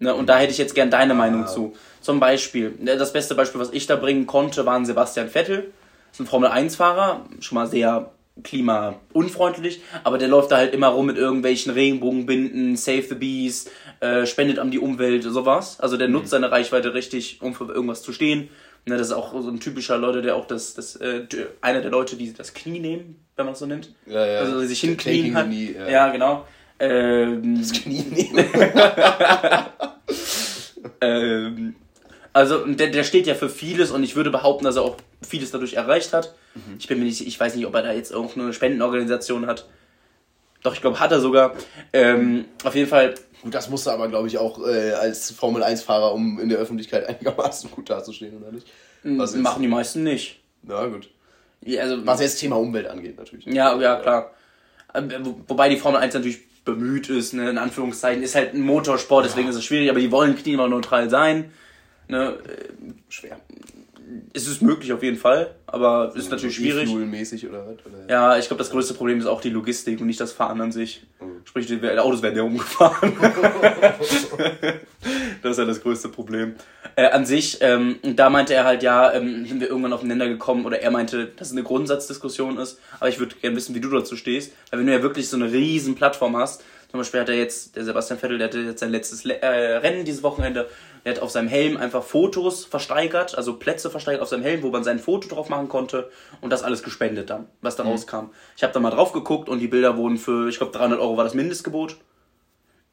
[0.00, 1.74] Ne, und da hätte ich jetzt gern deine Meinung zu.
[2.00, 5.72] Zum Beispiel, ne, das beste Beispiel, was ich da bringen konnte, war ein Sebastian Vettel.
[6.10, 8.12] Das ist ein Formel-1-Fahrer, schon mal sehr
[8.42, 14.26] klimaunfreundlich, aber der läuft da halt immer rum mit irgendwelchen Regenbogenbinden, Save the Bees, äh,
[14.26, 15.80] spendet an die Umwelt, sowas.
[15.80, 16.30] Also der nutzt mhm.
[16.30, 18.48] seine Reichweite richtig, um für irgendwas zu stehen.
[18.86, 21.26] Ne, das ist auch so ein typischer Leute, der auch das, das äh,
[21.60, 23.92] einer der Leute, die das Knie nehmen, wenn man es so nennt.
[24.06, 24.40] Ja, ja.
[24.40, 25.46] Also sich hinknien hat.
[25.46, 25.88] Knee, ja.
[25.88, 26.46] ja, genau.
[26.80, 28.44] Ähm, das Knie nehmen.
[31.00, 31.74] ähm,
[32.32, 35.50] also der, der steht ja für vieles und ich würde behaupten, dass er auch vieles
[35.50, 36.34] dadurch erreicht hat.
[36.54, 36.76] Mhm.
[36.78, 39.46] Ich bin mir nicht, ich weiß nicht, ob er da jetzt auch nur eine Spendenorganisation
[39.46, 39.66] hat.
[40.62, 41.54] Doch, ich glaube, hat er sogar.
[41.92, 43.14] Ähm, auf jeden Fall.
[43.42, 47.70] Gut, das musste aber, glaube ich, auch äh, als Formel-1-Fahrer, um in der Öffentlichkeit einigermaßen
[47.70, 48.66] gut dazustehen, oder nicht?
[49.04, 50.40] Was machen die meisten nicht.
[50.62, 51.08] Na gut.
[51.64, 53.46] Ja, also, Was jetzt Thema Umwelt angeht, natürlich.
[53.46, 54.32] Ja, ja, klar.
[54.94, 58.60] Ähm, wo- Wobei die Formel 1 natürlich bemüht ist, ne, in Anführungszeichen, ist halt ein
[58.60, 61.52] Motorsport, deswegen ist es schwierig, aber die wollen klimaneutral sein.
[62.08, 63.38] Ne, äh, Schwer.
[64.32, 66.88] Es ist möglich auf jeden Fall, aber ist natürlich schwierig.
[66.88, 67.76] E-Fuel-mäßig oder was?
[67.84, 68.08] Oder?
[68.08, 70.72] Ja, ich glaube, das größte Problem ist auch die Logistik und nicht das Fahren an
[70.72, 71.06] sich.
[71.44, 73.12] Sprich, die die Autos werden ja umgefahren.
[75.42, 76.54] das ist ja das größte Problem.
[76.96, 80.64] Äh, an sich, ähm, da meinte er halt, ja, ähm, sind wir irgendwann aufeinander gekommen
[80.64, 83.90] oder er meinte, dass es eine Grundsatzdiskussion ist, aber ich würde gerne wissen, wie du
[83.90, 87.28] dazu stehst, weil wenn du ja wirklich so eine riesen Plattform hast, zum Beispiel hat
[87.28, 90.68] er jetzt, der Sebastian Vettel, der hatte jetzt sein letztes Le äh, Rennen dieses Wochenende,
[91.04, 94.70] der hat auf seinem Helm einfach Fotos versteigert, also Plätze versteigert auf seinem Helm, wo
[94.70, 98.30] man sein Foto drauf machen konnte und das alles gespendet dann, was da rauskam.
[98.56, 101.16] Ich habe da mal drauf geguckt und die Bilder wurden für, ich glaube 300 Euro
[101.16, 101.96] war das Mindestgebot.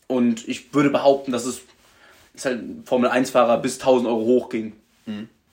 [0.07, 1.61] Und ich würde behaupten, dass es
[2.35, 4.73] ist halt ein Formel-1-Fahrer bis 1000 Euro hochging.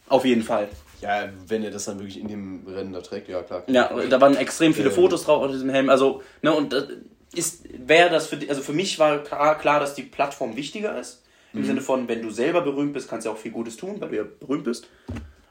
[0.08, 0.68] Auf jeden Fall.
[1.00, 3.64] Ja, wenn er das dann wirklich in dem Rennen da trägt, ja klar.
[3.66, 4.94] Ja, da waren extrem viele Ähm.
[4.94, 5.88] Fotos drauf auf diesem Helm.
[5.88, 6.88] Also, ne, und das
[7.34, 11.21] ist, wäre das für, also für mich war klar, klar, dass die Plattform wichtiger ist.
[11.54, 14.00] Im Sinne von, wenn du selber berühmt bist, kannst du ja auch viel Gutes tun,
[14.00, 14.88] weil du ja berühmt bist.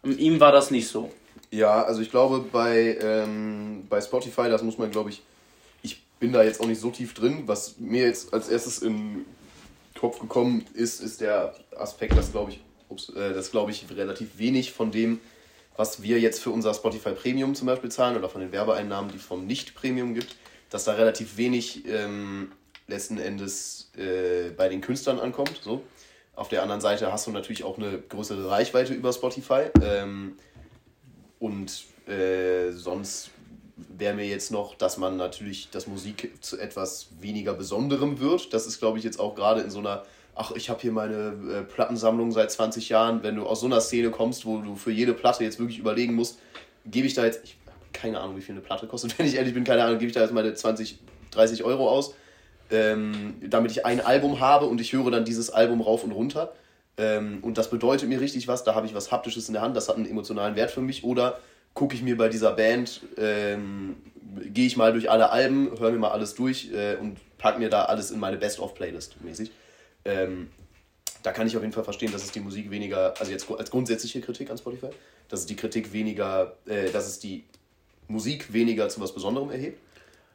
[0.02, 1.12] Und ihm war das nicht so.
[1.52, 5.22] Ja, also ich glaube bei, ähm, bei Spotify, das muss man glaube ich,
[5.84, 7.44] ich bin da jetzt auch nicht so tief drin.
[7.46, 9.26] Was mir jetzt als erstes in den
[10.00, 14.38] Kopf gekommen ist, ist der Aspekt, dass glaube ich, ups, äh, das glaube ich relativ
[14.38, 15.20] wenig von dem,
[15.76, 19.18] was wir jetzt für unser Spotify Premium zum Beispiel zahlen oder von den Werbeeinnahmen, die
[19.18, 20.36] es vom Nicht-Premium gibt,
[20.70, 22.52] dass da relativ wenig ähm,
[22.88, 25.60] letzten Endes äh, bei den Künstlern ankommt.
[25.64, 25.84] So.
[26.36, 29.66] Auf der anderen Seite hast du natürlich auch eine größere Reichweite über Spotify.
[29.84, 30.38] Ähm,
[31.40, 33.32] und äh, sonst
[33.76, 38.54] wäre mir jetzt noch, dass man natürlich, dass Musik zu etwas weniger Besonderem wird.
[38.54, 40.04] Das ist, glaube ich, jetzt auch gerade in so einer,
[40.36, 43.24] ach, ich habe hier meine äh, Plattensammlung seit 20 Jahren.
[43.24, 46.14] Wenn du aus so einer Szene kommst, wo du für jede Platte jetzt wirklich überlegen
[46.14, 46.40] musst,
[46.86, 47.58] gebe ich da jetzt, ich
[47.94, 50.14] keine Ahnung, wie viel eine Platte kostet, wenn ich ehrlich bin, keine Ahnung, gebe ich
[50.14, 51.00] da jetzt meine 20,
[51.32, 52.16] 30 Euro aus,
[52.72, 56.54] ähm, damit ich ein Album habe und ich höre dann dieses Album rauf und runter.
[56.98, 59.76] Ähm, und das bedeutet mir richtig was, da habe ich was Haptisches in der Hand,
[59.76, 61.04] das hat einen emotionalen Wert für mich.
[61.04, 61.40] Oder
[61.74, 63.98] gucke ich mir bei dieser Band, ähm,
[64.54, 67.70] gehe ich mal durch alle Alben, höre mir mal alles durch äh, und packe mir
[67.70, 69.52] da alles in meine Best-of-Playlist mäßig.
[70.06, 70.50] Ähm,
[71.24, 73.70] da kann ich auf jeden Fall verstehen, dass es die Musik weniger, also jetzt als
[73.70, 74.90] grundsätzliche Kritik an Spotify,
[75.30, 77.44] dass es die Kritik weniger, äh, dass es die
[78.08, 79.80] Musik weniger zu was Besonderem erhebt.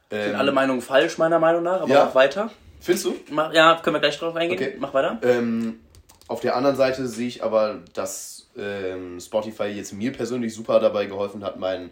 [0.09, 2.05] Sind alle Meinungen falsch, meiner Meinung nach, aber Ja.
[2.05, 2.49] mach weiter.
[2.79, 3.15] Findest du?
[3.31, 4.57] Mach, ja, können wir gleich drauf eingehen.
[4.57, 4.75] Okay.
[4.79, 5.19] Mach weiter.
[5.23, 5.79] Ähm,
[6.27, 11.05] auf der anderen Seite sehe ich aber, dass ähm, Spotify jetzt mir persönlich super dabei
[11.05, 11.89] geholfen hat, meinen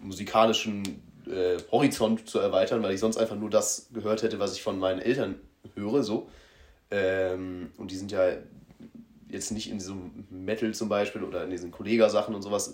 [0.00, 4.62] musikalischen äh, Horizont zu erweitern, weil ich sonst einfach nur das gehört hätte, was ich
[4.62, 5.36] von meinen Eltern
[5.74, 6.02] höre.
[6.02, 6.28] So.
[6.90, 8.24] Ähm, und die sind ja
[9.28, 12.66] jetzt nicht in diesem Metal zum Beispiel oder in diesen Kollega-Sachen und sowas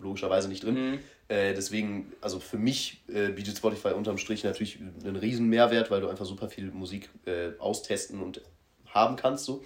[0.00, 0.98] logischerweise nicht drin.
[1.28, 6.00] Äh, deswegen, also für mich äh, bietet Spotify unterm Strich natürlich einen riesen Mehrwert, weil
[6.00, 8.40] du einfach super viel Musik äh, austesten und
[8.86, 9.44] haben kannst.
[9.44, 9.62] So.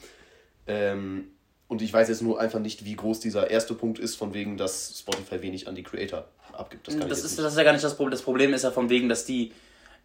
[0.66, 1.29] Ähm,
[1.68, 4.57] und ich weiß jetzt nur einfach nicht, wie groß dieser erste Punkt ist, von wegen,
[4.57, 6.87] dass Spotify wenig an die Creator abgibt.
[6.87, 7.38] Das kann Das ist, nicht.
[7.38, 8.11] das ist ja gar nicht das Problem.
[8.11, 9.53] Das Problem ist ja von wegen, dass die.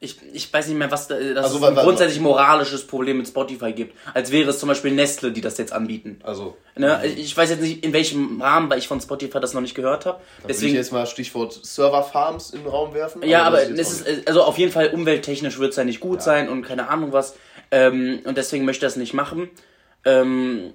[0.02, 3.28] Ich, ich weiß nicht mehr, was da, dass Also, es ein grundsätzlich moralisches Problem mit
[3.28, 3.98] Spotify gibt.
[4.14, 6.20] Als wäre es zum Beispiel Nestle, die das jetzt anbieten.
[6.24, 7.06] Also, Ne?
[7.18, 10.06] Ich weiß jetzt nicht, in welchem Rahmen, weil ich von Spotify das noch nicht gehört
[10.06, 10.22] habe.
[10.48, 13.22] deswegen ich jetzt mal Stichwort Server-Farms in den Raum werfen.
[13.24, 16.22] Ja, aber das es ist, also auf jeden Fall umwelttechnisch wird es ja nicht gut
[16.22, 17.36] sein und keine Ahnung was.
[17.72, 19.50] Ähm, und deswegen möchte er es nicht machen.
[20.06, 20.74] Ähm,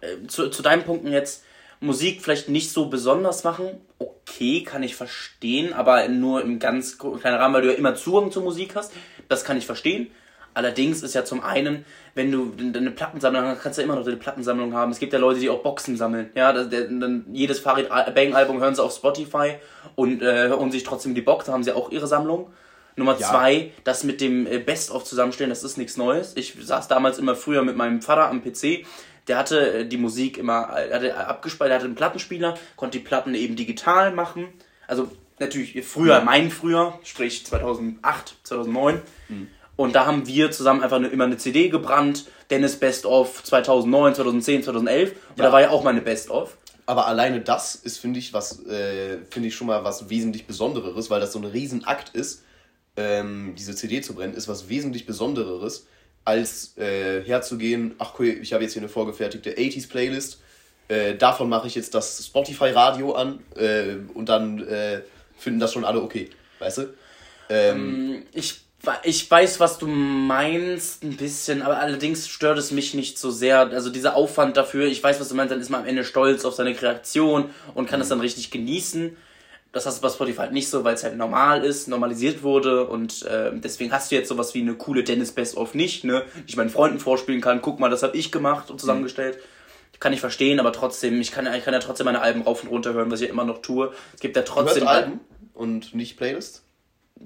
[0.00, 1.44] äh, zu, zu deinen Punkten jetzt,
[1.82, 3.80] Musik vielleicht nicht so besonders machen.
[3.98, 8.30] Okay, kann ich verstehen, aber nur im ganz kleinen Rahmen, weil du ja immer Zugang
[8.30, 8.92] zur Musik hast.
[9.28, 10.10] Das kann ich verstehen.
[10.54, 14.06] Allerdings ist ja zum einen, wenn du eine Plattensammlung hast, kannst du ja immer noch
[14.06, 14.92] eine Plattensammlung haben.
[14.92, 16.30] Es gibt ja Leute, die auch Boxen sammeln.
[16.34, 19.54] Ja, das, der, dann jedes Farid Bang Album hören sie auf Spotify
[19.94, 22.50] und äh, hören sich trotzdem die Box, da haben sie auch ihre Sammlung.
[22.96, 23.30] Nummer Ja.
[23.30, 26.34] zwei, das mit dem äh, Best-of zusammenstellen, das ist nichts Neues.
[26.36, 28.84] Ich saß damals immer früher mit meinem Vater am PC.
[29.28, 33.34] Der hatte äh, die Musik immer, äh, hatte abgespeichert, hatte einen Plattenspieler, konnte die Platten
[33.34, 34.48] eben digital machen.
[34.86, 39.00] Also natürlich früher, mein früher, sprich 2008, 2009.
[39.76, 42.26] Und da haben wir zusammen einfach eine, immer eine CD gebrannt.
[42.50, 45.10] Dennis Best of 2009, 2010, 2011.
[45.10, 45.44] Und Ja.
[45.46, 46.56] da war ja auch meine Best of.
[46.84, 51.10] Aber alleine das ist, finde ich, was, äh, finde ich schon mal was wesentlich Besonderes,
[51.10, 52.42] weil das so ein Riesenakt ist,
[52.96, 55.86] ähm, diese CD zu brennen, ist was wesentlich Besondereres,
[56.24, 60.40] als äh, herzugehen, ach cool, ich habe jetzt hier eine vorgefertigte 80s Playlist,
[60.88, 65.00] äh, davon mache ich jetzt das Spotify-Radio an äh, und dann äh,
[65.36, 66.94] finden das schon alle okay, weißt du?
[67.48, 68.62] Ähm, Ich
[69.04, 73.60] ich weiß, was du meinst, ein bisschen, aber allerdings stört es mich nicht so sehr.
[73.60, 76.44] Also dieser Aufwand dafür, ich weiß, was du meinst, dann ist man am Ende stolz
[76.44, 78.02] auf seine Kreation und kann mhm.
[78.02, 79.16] das dann richtig genießen.
[79.72, 82.86] Das hast du bei Spotify halt nicht so, weil es halt normal ist, normalisiert wurde
[82.86, 86.24] und äh, deswegen hast du jetzt sowas wie eine coole Dennis Best of nicht, ne?
[86.36, 89.36] Die ich meinen Freunden vorspielen kann, guck mal, das habe ich gemacht und zusammengestellt.
[89.36, 89.98] Mhm.
[89.98, 92.70] Kann ich verstehen, aber trotzdem, ich kann, ich kann ja trotzdem meine Alben rauf und
[92.70, 93.92] runter hören, was ich ja immer noch tue.
[94.14, 94.86] Es gibt ja trotzdem.
[94.86, 95.20] Alben
[95.54, 96.64] und nicht Playlists?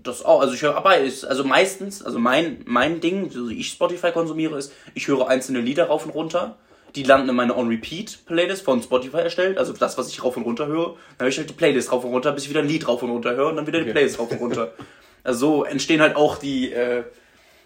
[0.03, 3.71] Das auch, also ich höre aber ist, also meistens, also mein, mein Ding, so ich
[3.71, 6.59] Spotify konsumiere, ist, ich höre einzelne Lieder rauf und runter.
[6.97, 10.67] Die landen in meiner On-Repeat-Playlist von Spotify erstellt, also das, was ich rauf und runter
[10.67, 10.97] höre.
[11.19, 13.03] Dann höre ich halt die Playlist rauf und runter, bis ich wieder ein Lied rauf
[13.03, 14.73] und runter höre und dann wieder die Playlist rauf und runter.
[15.23, 17.03] Also so entstehen halt auch die, äh,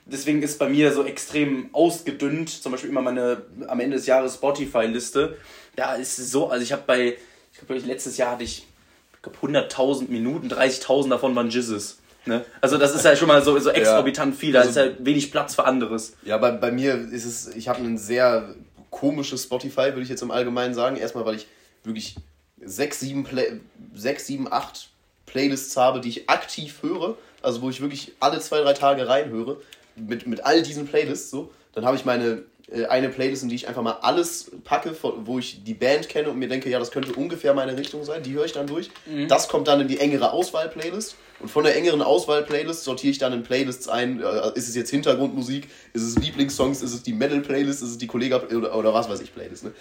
[0.06, 4.36] deswegen ist bei mir so extrem ausgedünnt, zum Beispiel immer meine am Ende des Jahres
[4.36, 5.36] Spotify-Liste.
[5.76, 7.18] Da ist es so, also ich habe bei,
[7.52, 8.66] ich glaube, letztes Jahr hatte ich,
[9.12, 11.98] ich glaube, 100.000 Minuten, 30.000 davon waren Jizzes.
[12.26, 12.44] Ne?
[12.60, 14.40] Also das ist ja schon mal so, so exorbitant ja.
[14.40, 16.14] viel, da also, ist ja wenig Platz für anderes.
[16.22, 18.54] Ja, bei, bei mir ist es, ich habe ein sehr
[18.90, 20.96] komisches Spotify, würde ich jetzt im Allgemeinen sagen.
[20.96, 21.46] Erstmal, weil ich
[21.84, 22.16] wirklich
[22.60, 23.60] sechs, sieben, Play
[23.94, 24.90] sechs, sieben, acht
[25.26, 27.16] Playlists habe, die ich aktiv höre.
[27.42, 29.60] Also wo ich wirklich alle zwei, drei Tage reinhöre.
[29.96, 31.50] Mit, mit all diesen Playlists so.
[31.72, 35.38] Dann habe ich meine äh, eine Playlist, in die ich einfach mal alles packe, wo
[35.38, 38.22] ich die Band kenne und mir denke, ja, das könnte ungefähr meine Richtung sein.
[38.22, 38.90] Die höre ich dann durch.
[39.06, 39.28] Mhm.
[39.28, 41.16] Das kommt dann in die engere Auswahl-Playlist.
[41.40, 44.20] Und von der engeren Auswahl-Playlist sortiere ich dann in Playlists ein.
[44.20, 45.68] Äh, ist es jetzt Hintergrundmusik?
[45.94, 46.82] Ist es Lieblingssongs?
[46.82, 47.82] Ist es die Metal-Playlist?
[47.82, 49.64] Ist es die Kollega oder, oder was weiß ich Playlist?
[49.64, 49.72] Ne?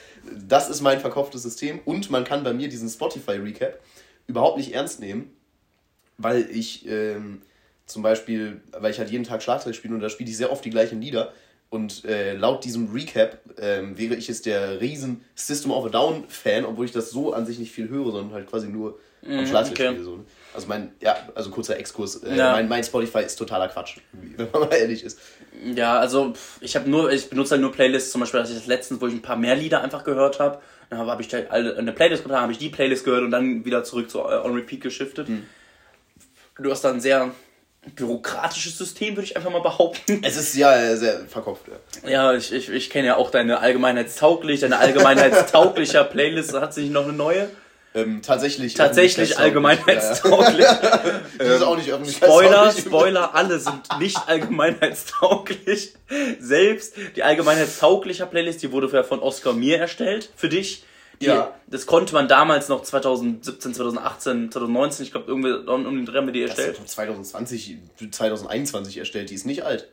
[0.48, 1.80] Das ist mein verkauftes System.
[1.84, 3.80] Und man kann bei mir diesen Spotify-Recap
[4.28, 5.32] überhaupt nicht ernst nehmen,
[6.18, 7.42] weil ich ähm,
[7.86, 10.64] zum Beispiel, weil ich halt jeden Tag Schlagzeug spiele und da spiele ich sehr oft
[10.64, 11.34] die gleichen Lieder.
[11.72, 16.24] Und äh, laut diesem Recap ähm, wäre ich jetzt der riesen System of a Down
[16.28, 19.42] Fan, obwohl ich das so an sich nicht viel höre, sondern halt quasi nur am
[19.42, 19.88] mhm, Schlagzeug okay.
[19.90, 20.04] spiele.
[20.04, 20.16] So.
[20.18, 20.24] Ne?
[20.54, 22.24] Also mein, ja, also kurzer Exkurs.
[22.24, 22.54] Äh, ja.
[22.54, 25.20] mein, mein Spotify ist totaler Quatsch, wenn man mal ehrlich ist.
[25.76, 28.68] Ja, also ich habe nur, ich benutze halt nur Playlists, zum Beispiel, dass ich das
[28.68, 30.60] letztens, wo ich ein paar mehr Lieder einfach gehört habe,
[30.90, 33.84] dann habe ich halt eine Playlist getan, habe ich die Playlist gehört und dann wieder
[33.84, 35.30] zurück zu äh, On Repeat geschiftet.
[35.30, 35.46] Mhm.
[36.58, 37.32] Du hast dann sehr
[37.96, 40.22] bürokratisches System, würde ich einfach mal behaupten.
[40.24, 41.66] Es ist ja sehr verkopft.
[42.04, 46.54] Ja, ja ich, ich, ich kenne ja auch deine allgemeinheitstauglich, deine allgemeinheitstauglicher Playlist.
[46.54, 47.50] Hat sich noch eine neue?
[47.96, 48.76] Ähm, tatsächlich.
[48.76, 50.66] Tatsächlich allgemeinheitstauglich.
[51.40, 55.94] die ist auch nicht Spoiler, Spoiler, alle sind nicht allgemeinheitstauglich.
[56.40, 60.86] Selbst die allgemeinheitstaugliche Playlist, die wurde von Oscar Mir erstellt, für dich.
[61.22, 61.54] Die, ja.
[61.68, 66.36] Das konnte man damals noch 2017, 2018, 2019, ich glaube, irgendwie um den Dreh mit
[66.36, 66.78] die erstellt.
[66.78, 67.78] Das ist 2020,
[68.12, 69.92] 2021 erstellt, die ist nicht alt.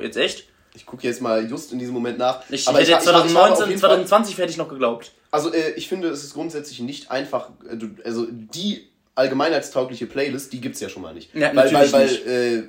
[0.00, 0.48] Jetzt echt?
[0.76, 2.42] Ich gucke jetzt mal just in diesem Moment nach.
[2.50, 5.12] Ich aber hätte jetzt 2019, 2020 hätte ich noch geglaubt.
[5.30, 10.60] Also äh, ich finde, es ist grundsätzlich nicht einfach, äh, also die allgemeinheitstaugliche Playlist, die
[10.60, 11.34] gibt es ja schon mal nicht.
[11.34, 12.62] Ja, weil, weil, weil äh,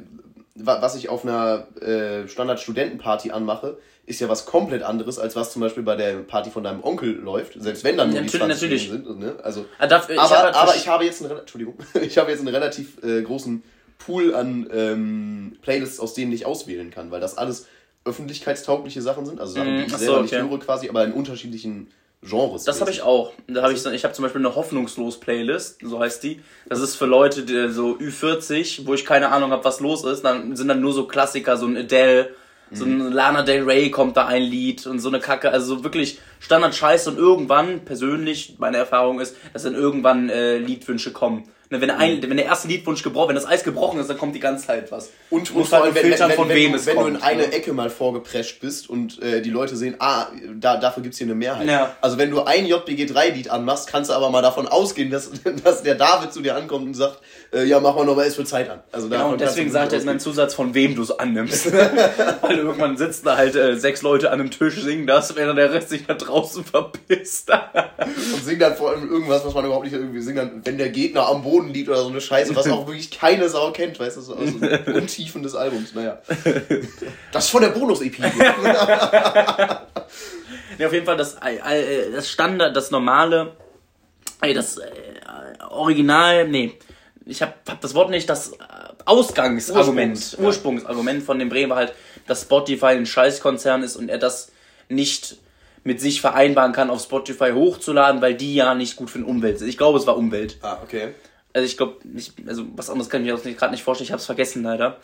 [0.55, 5.61] was ich auf einer äh, Standard-Studentenparty anmache, ist ja was komplett anderes, als was zum
[5.61, 8.89] Beispiel bei der Party von deinem Onkel läuft, selbst wenn dann nur die 20 natürlich.
[8.89, 9.19] sind.
[9.19, 9.35] Ne?
[9.43, 12.39] Also, ah, darf, ich aber, halt aber ich habe jetzt einen, Entschuldigung, ich habe jetzt
[12.39, 13.63] einen relativ äh, großen
[13.99, 17.67] Pool an ähm, Playlists, aus denen ich auswählen kann, weil das alles
[18.07, 20.41] öffentlichkeitstaugliche Sachen sind, also Sachen, die ich mm, selber so, okay.
[20.41, 21.87] nicht höre quasi, aber in unterschiedlichen
[22.23, 22.63] Genres.
[22.63, 23.33] Das habe ich auch.
[23.47, 26.41] Da habe ich so, ich habe zum Beispiel eine hoffnungslos Playlist, so heißt die.
[26.67, 30.23] Das ist für Leute, die so Ü40, wo ich keine Ahnung habe, was los ist.
[30.23, 32.31] Dann sind dann nur so Klassiker, so ein Adele,
[32.71, 33.11] so ein mhm.
[33.11, 35.51] Lana Del Rey kommt da ein Lied und so eine Kacke.
[35.51, 40.57] Also so wirklich Standard Scheiß und irgendwann persönlich meine Erfahrung ist, dass dann irgendwann äh,
[40.57, 41.49] Liedwünsche kommen.
[41.69, 44.33] Ne, wenn, ein, wenn der erste Liedwunsch gebrochen, wenn das Eis gebrochen ist, dann kommt
[44.33, 45.09] die ganze Zeit was.
[45.29, 47.07] Und du musst halt wenn, filtern, wenn, von wenn, wem es wenn kommt.
[47.07, 47.51] Wenn du in eine ne?
[47.51, 51.35] Ecke mal vorgeprescht bist und äh, die Leute sehen, ah, da, dafür gibt's hier eine
[51.35, 51.67] Mehrheit.
[51.67, 51.93] Ja.
[51.99, 55.29] Also wenn du ein JBG3-Lied anmachst, kannst du aber mal davon ausgehen, dass,
[55.63, 57.19] dass der David zu dir ankommt und sagt,
[57.51, 58.79] äh, ja, mach mal nochmal S für Zeit an.
[58.93, 61.73] Also genau, und deswegen sagt er jetzt meinen Zusatz, von wem du es annimmst.
[62.41, 65.73] Weil irgendwann sitzen da halt äh, sechs Leute an einem Tisch, singen das, während der
[65.73, 67.51] Rest sich da draußen verpisst.
[67.51, 70.61] und singen dann vor allem irgendwas, was man überhaupt nicht irgendwie singen kann.
[70.63, 73.71] Wenn der Gegner am Boden liegt oder so eine Scheiße was auch wirklich keine Sau
[73.71, 75.93] kennt, weißt du, so aus den Untiefen des Albums.
[75.93, 76.19] Naja.
[77.31, 78.17] Das ist von der Bonus-EP.
[78.19, 79.87] ja,
[80.85, 83.53] auf jeden Fall das, äh, das Standard, das normale,
[84.41, 84.91] das äh,
[85.69, 86.73] Original, nee,
[87.25, 88.53] ich hab, hab das Wort nicht, das
[89.05, 91.93] Ausgangsargument, Ursprungs, Ursprungsargument von dem Bremen war halt,
[92.25, 94.51] dass Spotify ein Scheißkonzern ist und er das
[94.89, 95.37] nicht
[95.83, 99.59] mit sich vereinbaren kann, auf Spotify hochzuladen, weil die ja nicht gut für die Umwelt
[99.59, 99.69] sind.
[99.69, 100.57] Ich glaube, es war Umwelt.
[100.61, 101.13] Ah, okay.
[101.57, 101.97] Also ich glaube,
[102.45, 104.97] also was anderes kann ich mir gerade nicht vorstellen, ich habe es vergessen leider.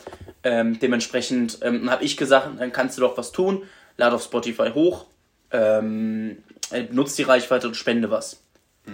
[0.44, 3.64] Ähm, dementsprechend ähm, habe ich gesagt, dann kannst du doch was tun,
[3.96, 5.06] lade auf Spotify hoch,
[5.50, 6.36] ähm,
[6.92, 8.40] nutzt die Reichweite und spende was.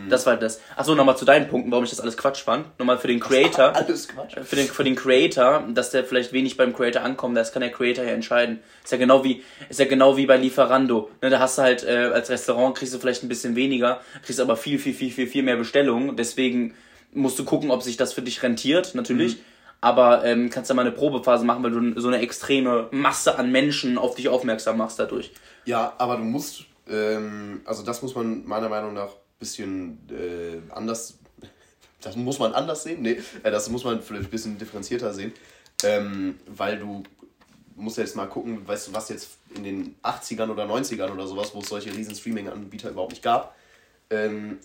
[0.09, 0.62] Das war das.
[0.75, 2.79] Achso, nochmal zu deinen Punkten, warum ich das alles Quatsch fand.
[2.79, 3.77] Nochmal für den Creator.
[3.77, 4.37] Alles Quatsch.
[4.42, 7.73] Für den, für den Creator, dass der vielleicht wenig beim Creator ankommt, das kann der
[7.73, 8.61] Creator ja entscheiden.
[8.85, 11.11] Ist ja genau wie, ist ja genau wie bei Lieferando.
[11.20, 14.40] Ne, da hast du halt, äh, als Restaurant kriegst du vielleicht ein bisschen weniger, kriegst
[14.40, 16.16] aber viel, viel, viel, viel, viel mehr Bestellungen.
[16.16, 16.75] Deswegen
[17.12, 19.37] musst du gucken, ob sich das für dich rentiert, natürlich.
[19.37, 19.40] Mhm.
[19.83, 23.51] Aber ähm, kannst ja mal eine Probephase machen, weil du so eine extreme Masse an
[23.51, 25.33] Menschen auf dich aufmerksam machst dadurch.
[25.64, 30.61] Ja, aber du musst, ähm, also das muss man meiner Meinung nach ein bisschen äh,
[30.75, 31.18] anders,
[32.03, 35.33] das muss man anders sehen, nee, äh, das muss man vielleicht ein bisschen differenzierter sehen,
[35.83, 37.03] ähm, weil du
[37.75, 41.55] musst jetzt mal gucken, weißt du, was jetzt in den 80ern oder 90ern oder sowas,
[41.55, 43.55] wo es solche riesen Streaming-Anbieter überhaupt nicht gab,
[44.11, 44.59] ähm,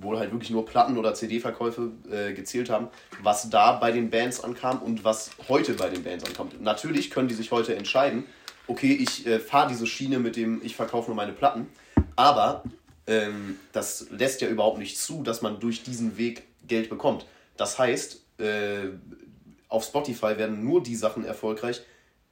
[0.00, 2.88] wo halt wirklich nur Platten- oder CD-Verkäufe äh, gezählt haben,
[3.22, 6.60] was da bei den Bands ankam und was heute bei den Bands ankommt.
[6.60, 8.24] Natürlich können die sich heute entscheiden,
[8.66, 11.66] okay, ich äh, fahre diese Schiene mit dem, ich verkaufe nur meine Platten,
[12.16, 12.64] aber
[13.06, 17.26] ähm, das lässt ja überhaupt nicht zu, dass man durch diesen Weg Geld bekommt.
[17.56, 18.90] Das heißt, äh,
[19.68, 21.82] auf Spotify werden nur die Sachen erfolgreich,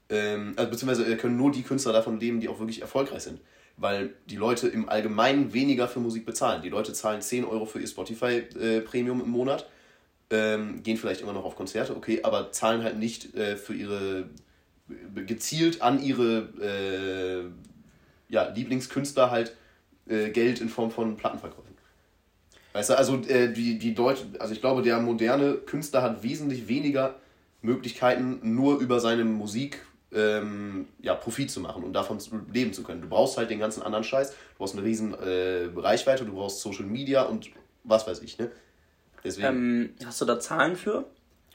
[0.08, 3.40] ähm, also beziehungsweise äh, können nur die Künstler davon leben, die auch wirklich erfolgreich sind.
[3.78, 6.62] Weil die Leute im Allgemeinen weniger für Musik bezahlen.
[6.62, 9.68] Die Leute zahlen 10 Euro für ihr Spotify-Premium im Monat,
[10.30, 14.28] ähm, gehen vielleicht immer noch auf Konzerte, okay, aber zahlen halt nicht äh, für ihre
[15.14, 19.54] gezielt an ihre äh, ja, Lieblingskünstler halt
[20.08, 21.68] äh, Geld in Form von Plattenverkäufen.
[22.72, 26.68] Weißt du, also äh, die, die Leute, also ich glaube, der moderne Künstler hat wesentlich
[26.68, 27.16] weniger
[27.62, 29.80] Möglichkeiten, nur über seine Musik
[30.12, 33.02] ähm, ja, Profit zu machen und davon zu leben zu können.
[33.02, 36.60] Du brauchst halt den ganzen anderen Scheiß, du brauchst eine riesen äh, Reichweite, du brauchst
[36.60, 37.50] Social Media und
[37.84, 38.50] was weiß ich, ne?
[39.24, 39.48] Deswegen.
[39.48, 41.04] Ähm, hast du da Zahlen für?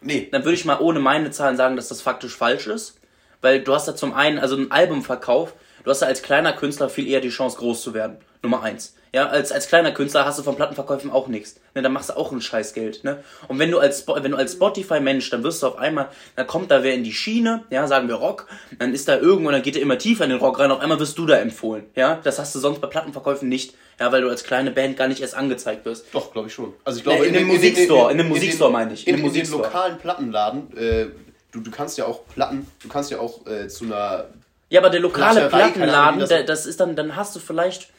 [0.02, 3.00] nee, Dann würde ich mal ohne meine Zahlen sagen, dass das faktisch falsch ist.
[3.42, 6.90] Weil du hast da zum einen, also ein Albumverkauf, du hast da als kleiner Künstler
[6.90, 8.18] viel eher die Chance, groß zu werden.
[8.44, 8.94] Nummer eins.
[9.16, 11.56] Ja, als, als kleiner Künstler hast du von Plattenverkäufen auch nichts.
[11.76, 13.04] Ne, dann machst du auch ein Scheißgeld.
[13.04, 13.24] Ne?
[13.48, 16.48] Und wenn du als Spo- wenn du als Spotify-Mensch, dann wirst du auf einmal, dann
[16.48, 18.48] kommt da wer in die Schiene, ja, sagen wir Rock,
[18.80, 21.00] dann ist da irgendwo, dann geht er immer tiefer in den Rock rein, auf einmal
[21.00, 21.86] wirst du da empfohlen.
[21.96, 23.76] Ja, das hast du sonst bei Plattenverkäufen nicht.
[24.00, 26.08] Ja, weil du als kleine Band gar nicht erst angezeigt wirst.
[26.12, 26.74] Doch, glaube ich schon.
[26.84, 29.08] Also ich glaube, in, einem Musikstore, in einem Musikstore meine ich.
[29.08, 31.06] In, In in, den lokalen Plattenladen, äh,
[31.52, 34.26] du, du kannst ja auch Platten, du kannst ja auch äh, zu einer.
[34.70, 37.90] Ja, aber der lokale Plattenladen, das- das ist dann, dann hast du vielleicht,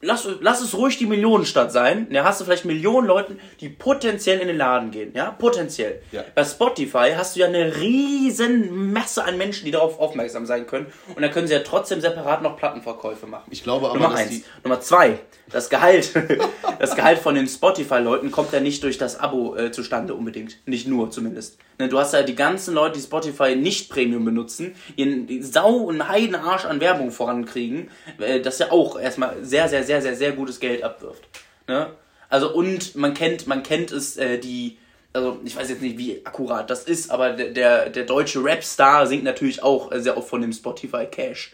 [0.00, 4.40] lass, lass es ruhig die Millionenstadt sein, ja, hast du vielleicht Millionen Leuten, die potenziell
[4.40, 6.02] in den Laden gehen, ja, potenziell.
[6.12, 6.24] Ja.
[6.34, 10.86] Bei Spotify hast du ja eine riesen Masse an Menschen, die darauf aufmerksam sein können
[11.14, 13.48] und dann können sie ja trotzdem separat noch Plattenverkäufe machen.
[13.50, 14.30] Ich glaube aber, Nummer dass eins.
[14.30, 14.44] die.
[14.62, 15.18] Nummer zwei,
[15.50, 16.12] das Gehalt.
[16.78, 20.58] das Gehalt von den Spotify-Leuten kommt ja nicht durch das Abo äh, zustande unbedingt.
[20.66, 21.58] Nicht nur zumindest.
[21.78, 26.08] Ne, du hast ja die ganzen Leute, die Spotify nicht Premium benutzen, ihren Sau und
[26.08, 30.60] Heidenarsch an Werbung vorankriegen, äh, das ja auch erstmal sehr, sehr, sehr, sehr, sehr gutes
[30.60, 31.22] Geld abwirft.
[31.68, 31.90] Ne?
[32.28, 34.78] Also und man kennt, man kennt es, äh, die,
[35.12, 39.06] also ich weiß jetzt nicht, wie akkurat das ist, aber der, der, der deutsche Rap-Star
[39.06, 41.52] singt natürlich auch sehr oft von dem Spotify Cash.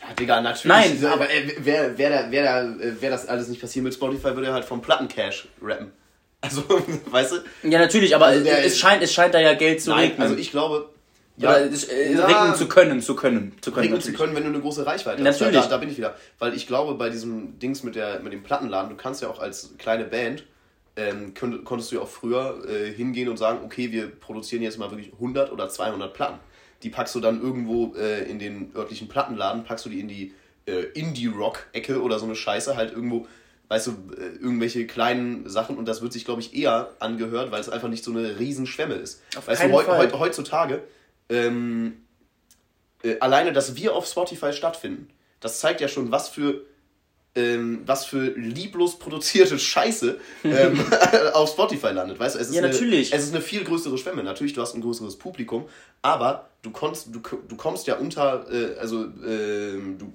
[0.00, 1.00] Ja, Digga, natürlich.
[1.02, 1.04] Nein.
[1.12, 4.34] aber äh, wer, wer, da, wer, da, äh, wer das alles nicht passieren mit Spotify,
[4.34, 5.92] würde halt vom Plattencash rappen.
[6.42, 6.62] Also,
[7.10, 7.68] weißt du?
[7.68, 10.22] Ja, natürlich, aber Also der- es, scheint, es scheint da ja Geld zu Nein, regnen.
[10.22, 10.88] also ich glaube.
[11.48, 12.26] Oder es, äh, Ja.
[12.26, 13.82] regnen zu können, zu können, zu können.
[13.84, 15.40] Regnen zu können, wenn du eine große Reichweite hast.
[15.40, 15.62] Natürlich.
[15.62, 16.14] Da, da bin ich wieder.
[16.38, 19.40] Weil ich glaube, bei diesem Dings mit, der, mit dem Plattenladen, du kannst ja auch
[19.40, 20.44] als kleine Band,
[20.96, 24.78] ähm, könnt, konntest du ja auch früher äh, hingehen und sagen, okay, wir produzieren jetzt
[24.78, 26.38] mal wirklich 100 oder 200 Platten.
[26.82, 30.34] Die packst du dann irgendwo äh, in den örtlichen Plattenladen, packst du die in die
[30.66, 33.26] äh, Indie-Rock-Ecke oder so eine Scheiße, halt irgendwo,
[33.68, 37.60] weißt du, äh, irgendwelche kleinen Sachen und das wird sich, glaube ich, eher angehört, weil
[37.60, 39.22] es einfach nicht so eine Riesenschwemme ist.
[39.36, 40.10] Auf weißt du, Fall.
[40.10, 40.82] heu, heutzutage,
[41.30, 42.02] ähm,
[43.02, 45.08] äh, alleine, dass wir auf Spotify stattfinden,
[45.40, 46.66] das zeigt ja schon, was für
[47.36, 50.84] ähm, was für lieblos produzierte Scheiße ähm,
[51.32, 52.18] auf Spotify landet.
[52.18, 53.12] Weißt du, es ist, Ja, eine, natürlich.
[53.12, 54.24] es ist eine viel größere Schwemme.
[54.24, 55.66] Natürlich, du hast ein größeres Publikum,
[56.02, 60.12] aber du, konntest, du, du kommst ja unter, äh, also ähm, du,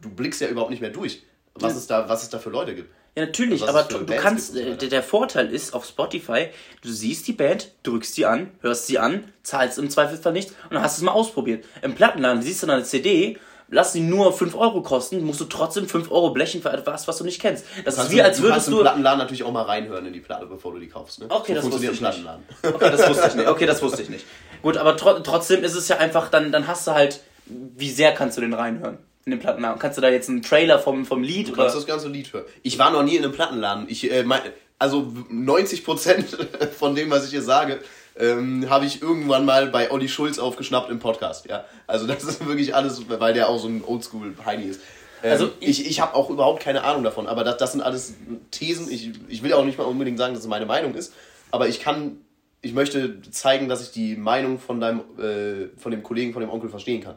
[0.00, 1.22] du blickst ja überhaupt nicht mehr durch,
[1.54, 2.90] was, es, da, was es da für Leute gibt.
[3.18, 6.50] Ja, natürlich, aber du, du kannst, so äh, der, Vorteil ist auf Spotify,
[6.82, 10.74] du siehst die Band, drückst sie an, hörst sie an, zahlst im Zweifelsfall nichts und
[10.74, 11.64] dann hast du es mal ausprobiert.
[11.82, 13.36] Im Plattenladen siehst du dann eine CD,
[13.70, 17.18] lass sie nur 5 Euro kosten, musst du trotzdem 5 Euro blechen für etwas, was
[17.18, 17.64] du nicht kennst.
[17.84, 18.80] Das ist Kannst wie du, als du würdest kannst im du...
[18.82, 21.18] Plattenladen natürlich auch mal reinhören in die Platte, bevor du die kaufst.
[21.18, 21.26] Ne?
[21.28, 22.24] Okay, das wusste ich nicht.
[22.62, 23.48] Okay, das wusste ich nicht.
[23.48, 24.26] Okay, das wusste ich nicht.
[24.62, 28.12] Gut, aber tro trotzdem ist es ja einfach, dann, dann hast du halt, wie sehr
[28.12, 29.78] kannst du den reinhören in den Plattenladen?
[29.78, 31.62] Kannst du da jetzt einen Trailer vom, vom Lied Du oder...
[31.62, 32.44] kannst das ganze Lied hören.
[32.62, 33.86] Ich war noch nie in einem Plattenladen.
[33.88, 34.40] Ich, äh, mein,
[34.78, 37.80] also 90% von dem, was ich hier sage,
[38.18, 41.46] ähm, habe ich irgendwann mal bei Olli Schulz aufgeschnappt im Podcast.
[41.46, 44.80] Ja, Also das ist wirklich alles, weil der auch so ein Oldschool-Heini ist.
[45.22, 47.82] Ähm, also ich, ich, ich habe auch überhaupt keine Ahnung davon, aber das, das sind
[47.82, 48.14] alles
[48.50, 48.90] Thesen.
[48.90, 51.12] Ich, ich will auch nicht mal unbedingt sagen, dass es meine Meinung ist,
[51.50, 52.18] aber ich kann,
[52.60, 56.50] ich möchte zeigen, dass ich die Meinung von deinem, äh, von dem Kollegen, von dem
[56.50, 57.16] Onkel verstehen kann.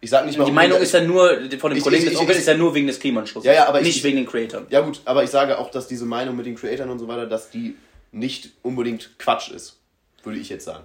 [0.00, 0.44] Ich sag nicht mal.
[0.44, 2.74] Die Meinung ist ja nur, von dem ich, Kollegen ich, des Onkels ist ja nur
[2.74, 3.44] wegen des Klimaschutzes.
[3.44, 4.66] Ja, ja, aber nicht wegen den Creatoren.
[4.70, 7.26] Ja gut, aber ich sage auch, dass diese Meinung mit den Creatoren und so weiter,
[7.26, 7.74] dass die
[8.12, 9.78] nicht unbedingt Quatsch ist,
[10.22, 10.84] würde ich jetzt sagen.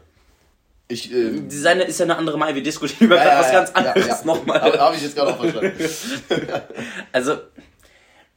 [0.87, 2.55] Ich, äh, Seine ist ja eine andere Meinung.
[2.55, 4.25] Wir diskutieren über ja, was ganz anderes ja, ja.
[4.25, 4.61] nochmal.
[4.61, 5.73] Habe ich jetzt gerade auch verstanden.
[7.11, 7.33] also,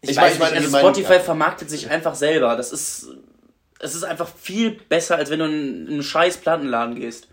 [0.01, 2.55] ich, ich weiß meine, nicht, also Spotify Meinung, vermarktet sich einfach selber.
[2.57, 3.09] Das ist,
[3.81, 7.29] es ist einfach viel besser, als wenn du in einen scheiß Plattenladen gehst.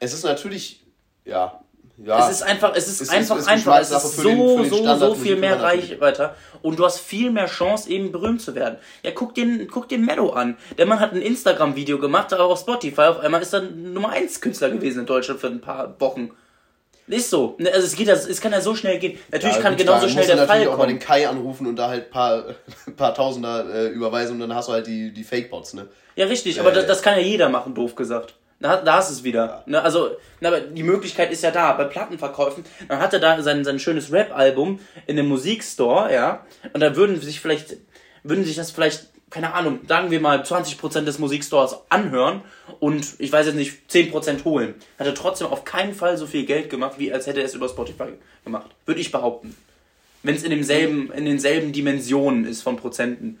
[0.00, 0.82] Es ist natürlich,
[1.24, 1.60] ja,
[1.98, 4.96] ja, es ist einfach, es ist, es einfach, ist, einfach, es ist so, den, so,
[4.96, 8.76] so viel mehr Reichweite und du hast viel mehr Chance, eben berühmt zu werden.
[9.02, 10.56] Ja, guck den, guck den Meadow an.
[10.76, 14.40] Der Mann hat ein Instagram-Video gemacht, aber auf Spotify auf einmal ist er Nummer 1
[14.42, 16.32] Künstler gewesen in Deutschland für ein paar Wochen.
[17.08, 17.54] Ist so.
[17.58, 19.18] Ne, also es geht, es kann ja so schnell gehen.
[19.30, 20.74] Natürlich ja, kann genauso schnell der Fall kommen.
[20.74, 22.44] auch mal den Kai anrufen und da halt paar,
[22.96, 25.86] paar Tausender äh, überweisen und dann hast du halt die, die Fake-Bots, ne?
[26.16, 28.34] Ja, richtig, aber äh, das, das kann ja jeder machen, doof gesagt.
[28.58, 29.62] Da, da du es wieder.
[29.66, 31.72] Ne, also, na, die Möglichkeit ist ja da.
[31.72, 36.46] Bei Plattenverkäufen, dann hat er da sein, sein schönes Rap-Album in einem Musikstore, ja.
[36.72, 37.76] Und da würden sich vielleicht,
[38.22, 42.42] würden sich das vielleicht, keine Ahnung, sagen wir mal 20% des Musikstores anhören
[42.80, 44.74] und ich weiß jetzt nicht, 10% holen.
[44.98, 47.54] Hat er trotzdem auf keinen Fall so viel Geld gemacht, wie als hätte er es
[47.54, 48.14] über Spotify
[48.44, 48.70] gemacht.
[48.86, 49.54] Würde ich behaupten.
[50.22, 53.38] Wenn es in demselben, in denselben Dimensionen ist von Prozenten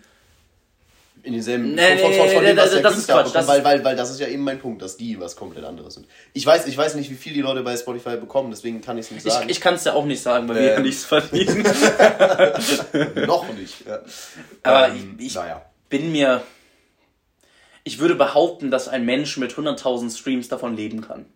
[1.26, 3.84] in denselben nee, von, von, von, nee, dem, was der das Künstler bekommt, weil, weil,
[3.84, 6.06] weil das ist ja eben mein Punkt, dass die was komplett anderes sind.
[6.32, 9.06] Ich weiß, ich weiß nicht, wie viel die Leute bei Spotify bekommen, deswegen kann ich
[9.06, 9.48] es nicht sagen.
[9.48, 10.62] Ich, ich kann es ja auch nicht sagen, weil ähm.
[10.62, 11.64] wir ja nichts verdienen.
[13.26, 13.84] Noch nicht.
[13.84, 13.98] Ja.
[14.62, 15.62] Aber ähm, ich, ich naja.
[15.88, 16.42] bin mir...
[17.82, 21.26] Ich würde behaupten, dass ein Mensch mit 100.000 Streams davon leben kann.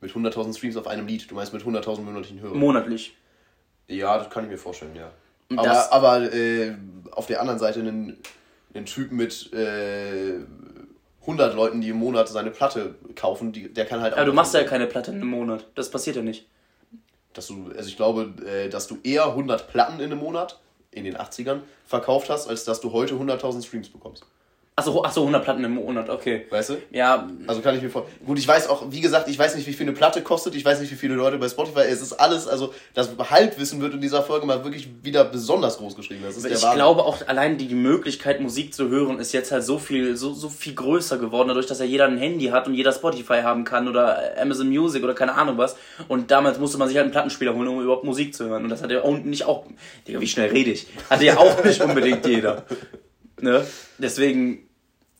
[0.00, 1.30] Mit 100.000 Streams auf einem Lied?
[1.30, 2.58] Du meinst mit 100.000 monatlichen Hörern?
[2.58, 3.16] Monatlich.
[3.88, 5.10] Ja, das kann ich mir vorstellen, ja.
[5.56, 6.74] Aber, aber äh,
[7.10, 8.18] auf der anderen Seite einen
[8.74, 10.40] einen Typen mit äh,
[11.22, 14.18] 100 Leuten, die im Monat seine Platte kaufen, die, der kann halt auch.
[14.18, 15.66] Ja, du machst ja keine Platte im Monat.
[15.74, 16.46] Das passiert ja nicht.
[17.32, 20.60] Dass du, also ich glaube, äh, dass du eher 100 Platten in einem Monat
[20.90, 24.24] in den 80ern verkauft hast, als dass du heute 100.000 Streams bekommst.
[24.76, 26.46] Achso, ach so, 100 Platten im Monat, okay.
[26.50, 26.76] Weißt du?
[26.90, 27.28] Ja.
[27.46, 28.18] Also kann ich mir vorstellen.
[28.26, 30.64] Gut, ich weiß auch, wie gesagt, ich weiß nicht, wie viel eine Platte kostet, ich
[30.64, 34.00] weiß nicht, wie viele Leute bei Spotify, es ist alles, also das Halbwissen wird in
[34.00, 36.22] dieser Folge mal wirklich wieder besonders groß geschrieben.
[36.24, 39.78] Das ist ich glaube auch allein die Möglichkeit, Musik zu hören, ist jetzt halt so
[39.78, 42.90] viel, so, so viel größer geworden, dadurch, dass ja jeder ein Handy hat und jeder
[42.90, 45.76] Spotify haben kann oder Amazon Music oder keine Ahnung was.
[46.08, 48.64] Und damals musste man sich halt einen Plattenspieler holen, um überhaupt Musik zu hören.
[48.64, 49.66] Und das hat ja auch nicht auch,
[50.08, 50.88] Digga, wie schnell rede ich?
[51.08, 52.64] Hatte ja auch nicht unbedingt jeder.
[53.44, 53.66] Ne?
[53.98, 54.66] Deswegen,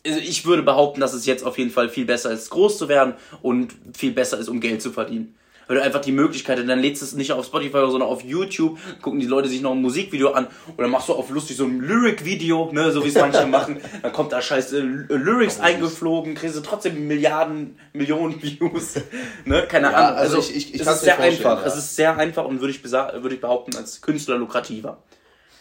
[0.04, 2.88] also ich würde behaupten, dass es jetzt auf jeden Fall viel besser ist, groß zu
[2.88, 5.36] werden und viel besser ist, um Geld zu verdienen.
[5.66, 8.22] Weil du einfach die Möglichkeit hast, dann lädst du es nicht auf Spotify, sondern auf
[8.22, 11.64] YouTube, gucken die Leute sich noch ein Musikvideo an oder machst du auf lustig so
[11.64, 13.80] ein Lyric-Video, ne, so wie es manche machen.
[14.02, 18.94] Dann kommt da scheiß äh, Lyrics eingeflogen, kriegst du trotzdem Milliarden, Millionen Views,
[19.44, 20.18] ne, keine ja, Ahnung.
[20.18, 21.60] Also, also ich, ich, ich es ist sehr einfach.
[21.60, 21.66] Ja.
[21.66, 24.98] Es ist sehr einfach und würde ich, würde ich behaupten, als Künstler lukrativer.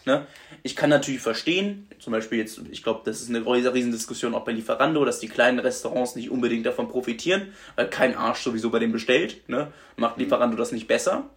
[0.06, 0.26] Ne?
[0.62, 4.52] Ich kann natürlich verstehen, zum Beispiel jetzt, ich glaube, das ist eine Riesendiskussion auch bei
[4.52, 8.92] Lieferando, dass die kleinen Restaurants nicht unbedingt davon profitieren, weil kein Arsch sowieso bei denen
[8.92, 9.48] bestellt.
[9.48, 9.72] Ne?
[9.96, 11.30] Macht Lieferando das nicht besser?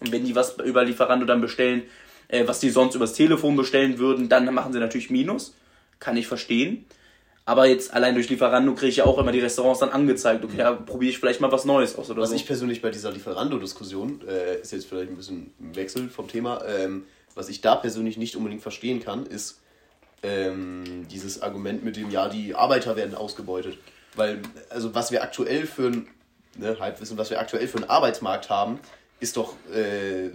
[0.00, 1.82] Und wenn die was über Lieferando dann bestellen,
[2.28, 5.54] äh, was die sonst übers Telefon bestellen würden, dann machen sie natürlich Minus.
[5.98, 6.86] Kann ich verstehen.
[7.44, 10.44] Aber jetzt allein durch Lieferando kriege ich ja auch immer die Restaurants dann angezeigt.
[10.44, 12.34] Okay, ja, probiere ich vielleicht mal was Neues aus oder was so.
[12.34, 16.28] Was ich persönlich bei dieser Lieferando-Diskussion, äh, ist jetzt vielleicht ein bisschen ein Wechsel vom
[16.28, 19.60] Thema, ähm, was ich da persönlich nicht unbedingt verstehen kann, ist
[20.22, 23.78] ähm, dieses Argument mit dem, ja, die Arbeiter werden ausgebeutet.
[24.16, 26.08] Weil, also was wir aktuell für ein,
[26.56, 28.80] ne, Halbwissen, was wir aktuell für einen Arbeitsmarkt haben,
[29.20, 30.30] ist doch äh,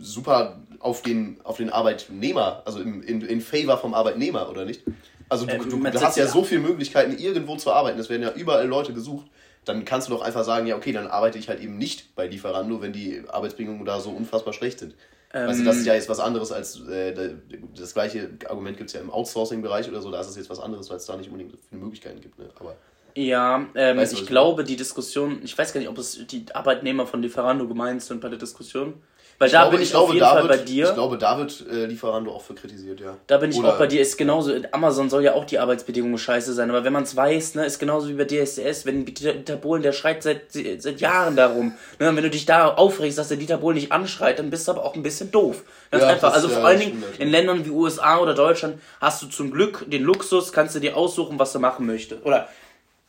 [0.00, 4.82] super auf den, auf den Arbeitnehmer, also im, in, in favor vom Arbeitnehmer, oder nicht?
[5.28, 7.98] Also du, ähm, du, du hast ja so viele Möglichkeiten, irgendwo zu arbeiten.
[8.00, 9.26] Es werden ja überall Leute gesucht.
[9.64, 12.26] Dann kannst du doch einfach sagen, ja, okay, dann arbeite ich halt eben nicht bei
[12.26, 14.94] Lieferando, wenn die Arbeitsbedingungen da so unfassbar schlecht sind.
[15.32, 17.34] Ähm, also das ist ja jetzt was anderes als äh,
[17.76, 20.58] das gleiche Argument gibt es ja im Outsourcing-Bereich oder so, da ist es jetzt was
[20.58, 22.38] anderes, weil es da nicht unbedingt viele Möglichkeiten gibt.
[22.38, 22.48] Ne?
[22.58, 22.74] Aber
[23.14, 26.46] ja, ähm, weißt du, ich glaube, die Diskussion, ich weiß gar nicht, ob es die
[26.52, 28.94] Arbeitnehmer von Lieferando gemeint sind bei der Diskussion.
[29.40, 30.84] Weil ich da glaube, bin ich, ich auf jeden Fall bei dir.
[30.84, 33.16] Ich glaube, da wird äh, Lieferando auch für kritisiert, ja.
[33.26, 34.02] Da bin ich Oder auch bei dir.
[34.02, 37.54] Ist genauso, Amazon soll ja auch die Arbeitsbedingungen scheiße sein, aber wenn man es weiß,
[37.54, 41.72] ne, ist genauso wie bei DSDS, wenn Dieter Bohlen, der schreit seit, seit Jahren darum.
[41.98, 44.72] Ne, wenn du dich da aufregst, dass der Dieter Bohlen nicht anschreit, dann bist du
[44.72, 45.62] aber auch ein bisschen doof.
[45.90, 46.34] Ganz ja, einfach.
[46.34, 49.86] Also vor ja, allen Dingen in Ländern wie USA oder Deutschland hast du zum Glück
[49.90, 52.26] den Luxus, kannst du dir aussuchen, was du machen möchtest.
[52.26, 52.50] Oder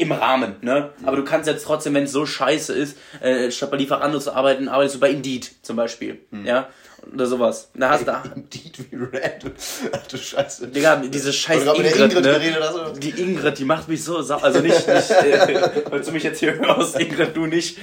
[0.02, 0.90] im Rahmen, ne?
[1.04, 4.34] Aber du kannst jetzt trotzdem, wenn es so scheiße ist, äh, statt bei Lieferando zu
[4.34, 6.46] arbeiten, arbeitest du bei Indeed zum Beispiel, mhm.
[6.46, 6.70] ja?
[7.14, 7.72] Oder sowas.
[7.74, 8.12] Da hast du.
[8.36, 9.52] Indeed wie random.
[9.92, 10.68] Ach du Scheiße.
[10.68, 12.32] Digga, diese scheiß Oder mit Ingrid, der Ingrid ne?
[12.32, 12.94] geredet hast, oder?
[12.94, 14.38] Die Ingrid, die macht mich so sau.
[14.38, 17.80] Also nicht, nicht äh, weil du mich jetzt hier hörst, Ingrid, du nicht.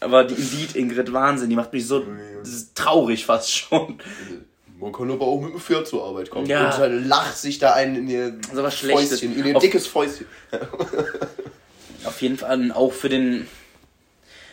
[0.00, 2.02] Aber die Indeed Ingrid, Wahnsinn, die macht mich so
[2.40, 3.98] das ist traurig fast schon.
[4.78, 6.46] Man kann aber auch mit dem Pferd zur Arbeit kommen.
[6.46, 6.66] Ja.
[6.66, 9.10] Und halt lacht sich da einen in ihr So was Schlechtes.
[9.10, 10.26] Fäustchen, in ihr Auf- dickes Fäustchen.
[12.04, 13.46] Auf jeden Fall auch für den.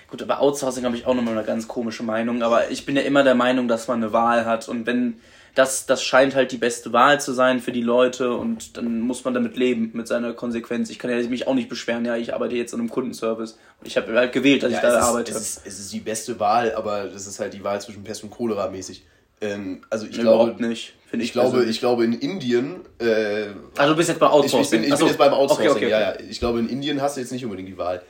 [0.10, 2.42] Gut, aber Outsourcing habe ich auch nochmal eine ganz komische Meinung.
[2.42, 4.68] Aber ich bin ja immer der Meinung, dass man eine Wahl hat.
[4.68, 5.20] Und wenn
[5.56, 9.24] das, das scheint halt die beste Wahl zu sein für die Leute und dann muss
[9.26, 10.90] man damit leben, mit seiner Konsequenz.
[10.90, 13.58] Ich kann ja mich auch nicht beschweren, ja, ich arbeite jetzt in einem Kundenservice.
[13.80, 15.32] Und ich habe halt gewählt, dass ich da es, arbeite.
[15.32, 18.04] ist, es, ist, es ist die beste Wahl, aber das ist halt die Wahl zwischen
[18.04, 19.04] Pest und Cholera mäßig.
[19.42, 21.30] Ähm, also ich Überhaupt glaube, nicht, finde ich.
[21.30, 21.76] ich glaube, persönlich.
[21.76, 24.62] ich glaube in Indien, äh, Ah, du bist jetzt bei ich, Outsourcing.
[24.64, 24.98] ich, bin, ich so.
[25.00, 26.24] bin jetzt beim Outsourcing, Okay, okay, ja, okay.
[26.24, 26.30] ja.
[26.30, 28.02] Ich glaube in Indien hast du jetzt nicht unbedingt die Wahl.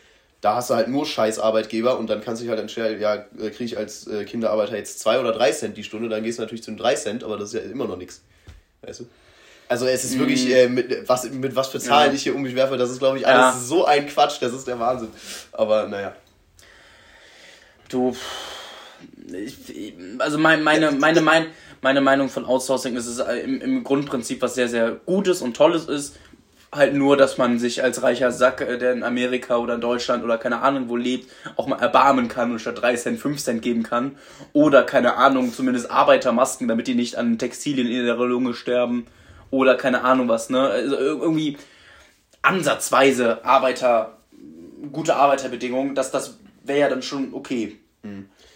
[0.42, 3.16] Da hast du halt nur scheiß Arbeitgeber und dann kannst du dich halt entscheiden, ja,
[3.16, 6.40] äh, kriege ich als äh, Kinderarbeiter jetzt zwei oder drei Cent die Stunde, dann gehst
[6.40, 8.22] du natürlich zu den drei Cent, aber das ist ja immer noch nichts.
[8.82, 9.06] Weißt du?
[9.68, 12.10] Also es ist wirklich, äh, mit, was, mit was für Zahlen.
[12.10, 12.16] Ja.
[12.16, 13.50] ich hier um mich werfe, das ist glaube ich Ja.
[13.52, 15.10] alles so ein Quatsch, das ist der Wahnsinn.
[15.52, 16.16] Aber naja.
[17.90, 18.16] Du.
[19.32, 21.46] Ich, also mein, meine, meine, mein,
[21.82, 25.86] meine Meinung von Outsourcing ist es im, im Grundprinzip was sehr, sehr Gutes und Tolles
[25.86, 26.16] ist.
[26.72, 30.24] Halt nur, dass man sich als reicher Sack, äh, der in Amerika oder in Deutschland
[30.24, 33.62] oder keine Ahnung wo lebt, auch mal erbarmen kann und statt 3 Cent 5 Cent
[33.64, 34.18] geben kann.
[34.54, 39.08] Oder keine Ahnung, zumindest Arbeitermasken, damit die nicht an Textilien in ihrer Lunge sterben.
[39.50, 40.62] Oder keine Ahnung was, ne?
[40.62, 41.58] Also ir- irgendwie
[42.42, 44.18] ansatzweise Arbeiter,
[44.92, 47.78] gute Arbeiterbedingungen, das, das wäre ja dann schon okay.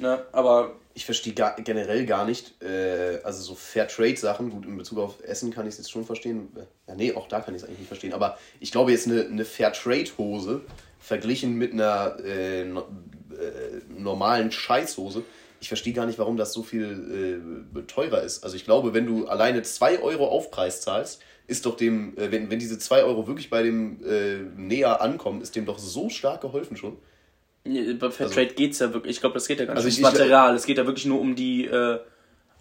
[0.04, 0.26] Ne?
[0.34, 5.24] Aber ich verstehe gar, generell gar nicht, äh, also so Fairtrade-Sachen, gut, in Bezug auf
[5.24, 6.50] Essen kann ich es jetzt schon verstehen.
[6.90, 8.12] Ja, nee, auch da kann ich es eigentlich nicht verstehen.
[8.12, 10.60] Aber ich glaube jetzt eine, eine Fairtrade-Hose
[11.00, 15.24] verglichen mit einer äh, no, äh, normalen Scheißhose,
[15.62, 18.44] ich verstehe gar nicht, warum das so viel äh, teurer ist.
[18.44, 22.52] Also ich glaube, wenn du alleine 2 Euro Aufpreis zahlst, ist doch dem, äh, wenn,
[22.52, 26.42] wenn diese 2 Euro wirklich bei dem äh, näher ankommen, ist dem doch so stark
[26.42, 26.98] geholfen schon.
[27.66, 30.04] Bei Fairtrade geht's ja wirklich, ich glaube, das geht ja gar nicht Also ums ich-
[30.04, 32.00] Material, es geht ja wirklich nur um die, äh,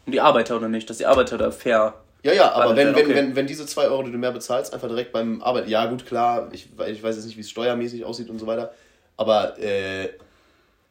[0.06, 1.94] um die Arbeiter oder nicht, dass die Arbeiter da fair.
[2.24, 3.14] Ja, ja, aber wenn, wenn, okay.
[3.16, 5.68] wenn, wenn diese 2 Euro, die du mehr bezahlst, einfach direkt beim Arbeit.
[5.68, 8.72] Ja, gut, klar, ich, ich weiß jetzt nicht, wie es steuermäßig aussieht und so weiter.
[9.16, 10.08] Aber äh,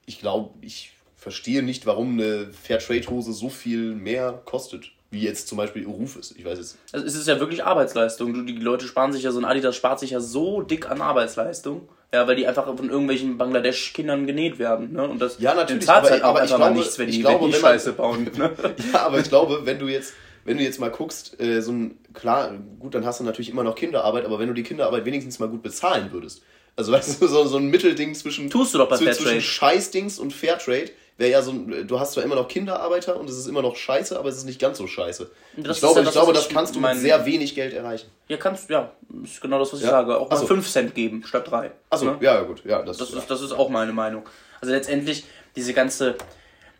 [0.05, 5.57] ich glaube, ich verstehe nicht, warum eine Fairtrade-Hose so viel mehr kostet, wie jetzt zum
[5.57, 6.35] Beispiel ihr Ruf ist.
[6.37, 6.77] Ich weiß jetzt.
[6.91, 8.33] Also es ist ja wirklich Arbeitsleistung.
[8.33, 11.01] Du, die Leute sparen sich ja, so ein Adidas spart sich ja so dick an
[11.01, 11.87] Arbeitsleistung.
[12.13, 14.91] Ja, weil die einfach von irgendwelchen Bangladesch-Kindern genäht werden.
[14.91, 15.07] Ne?
[15.07, 17.45] Und das Ja, natürlich, aber- halt auch einfach mal glaube- nichts, wenn ich die, glaube,
[17.45, 18.29] wenn die Scheiße bauen.
[18.37, 18.51] Ne?
[18.93, 21.97] Ja, aber ich glaube, wenn du jetzt, wenn du jetzt mal guckst, äh, so ein,
[22.13, 25.39] klar, gut, dann hast du natürlich immer noch Kinderarbeit, aber wenn du die Kinderarbeit wenigstens
[25.39, 26.41] mal gut bezahlen würdest.
[26.75, 29.17] Also weißt du, so, so ein Mittelding zwischen, Tust du doch bei Fairtrade.
[29.29, 30.89] zwischen Scheißdings und Fairtrade
[31.21, 33.77] wäre ja so ein, du hast zwar immer noch Kinderarbeiter und es ist immer noch
[33.77, 35.31] scheiße, aber es ist nicht ganz so scheiße.
[35.57, 37.55] Das ich glaube, ja ich das, glaube, was das ich kannst du mit sehr wenig
[37.55, 38.09] Geld erreichen.
[38.27, 38.91] Ja, kannst du, ja,
[39.23, 39.91] ist genau das, was ich Ja.
[39.91, 40.17] sage.
[40.17, 40.47] Auch mal Ach so.
[40.47, 41.71] 5 Cent geben statt 3.
[41.89, 42.17] Achso, ne?
[42.19, 44.23] ja, ja, gut, ja, das, Das ist, das ist auch meine Meinung.
[44.59, 45.23] Also letztendlich,
[45.55, 46.15] diese ganze,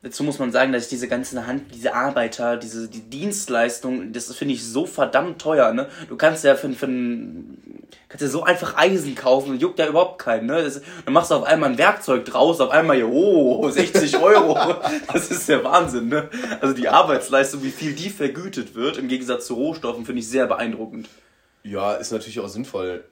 [0.04, 4.54] dazu muss man sagen, dass diese ganzen Hand, diese Arbeiter, diese die Dienstleistung, das finde
[4.54, 5.88] ich so verdammt teuer, ne?
[6.10, 6.88] Du kannst ja für, für
[8.10, 10.64] kannst ja so einfach Eisen kaufen, juckt ja überhaupt keinen, ne?
[10.64, 14.58] Das, dann machst du auf einmal ein Werkzeug draus, auf einmal, oh, 60 Euro.
[15.14, 16.30] das ist der Wahnsinn, ne?
[16.60, 20.48] Also die Arbeitsleistung, wie viel die vergütet wird, im Gegensatz zu Rohstoffen, finde ich sehr
[20.48, 21.10] beeindruckend.
[21.64, 23.06] ja, ist natürlich auch sinnvoll.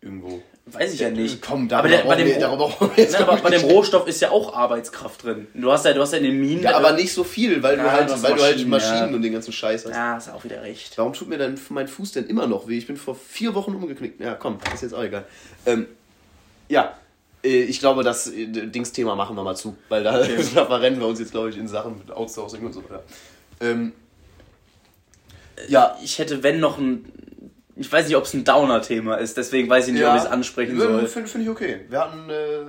[0.00, 0.42] Irgendwo.
[0.64, 1.42] Weiß ich ja nicht.
[1.42, 4.30] Komm, aber der, bei dem, wir- darüber Na, aber wirklich bei dem Rohstoff ist ja
[4.30, 5.48] auch Arbeitskraft drin.
[5.54, 6.62] Du hast ja, du hast ja in den Minen.
[6.62, 8.70] Ja, aber nicht so viel, weil Ja, du halt, du hast weil du halt Maschinen,
[8.70, 9.16] Maschinen ja.
[9.16, 9.90] und den ganzen Scheiß hast.
[9.92, 10.96] Ja, ist auch wieder recht.
[10.96, 12.78] Warum tut mir denn mein Fuß denn immer noch weh?
[12.78, 14.20] Ich bin vor vier Wochen umgeknickt.
[14.20, 15.24] Ja, komm, ist jetzt auch egal.
[15.66, 15.86] Ähm,
[16.68, 16.96] ja,
[17.44, 20.18] äh, ich glaube, das äh, Dingsthema machen wir mal zu, weil da,
[20.54, 23.02] da verrennen wir uns jetzt, glaube ich, in Sachen mit Outsourcing und so weiter.
[23.60, 23.92] Ähm,
[25.68, 27.04] Ja, ich hätte, wenn noch ein.
[27.76, 30.26] Ich weiß nicht, ob es ein Downer-Thema ist, deswegen weiß ich nicht, ob ich es
[30.26, 31.06] ansprechen soll.
[31.06, 31.86] Finde find ich okay.
[31.88, 32.28] Wir hatten.
[32.28, 32.64] Äh,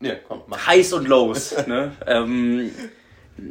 [0.00, 0.66] ne, komm, mach.
[0.66, 1.54] Highs und Lows.
[1.66, 1.92] ne?
[2.06, 2.70] ähm,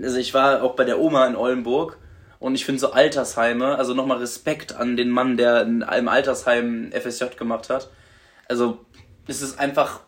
[0.03, 1.97] also ich war auch bei der Oma in Oldenburg
[2.39, 6.91] und ich finde so Altersheime, also nochmal Respekt an den Mann, der in einem Altersheim
[6.91, 7.89] FSJ gemacht hat.
[8.47, 8.85] Also
[9.27, 10.01] es ist einfach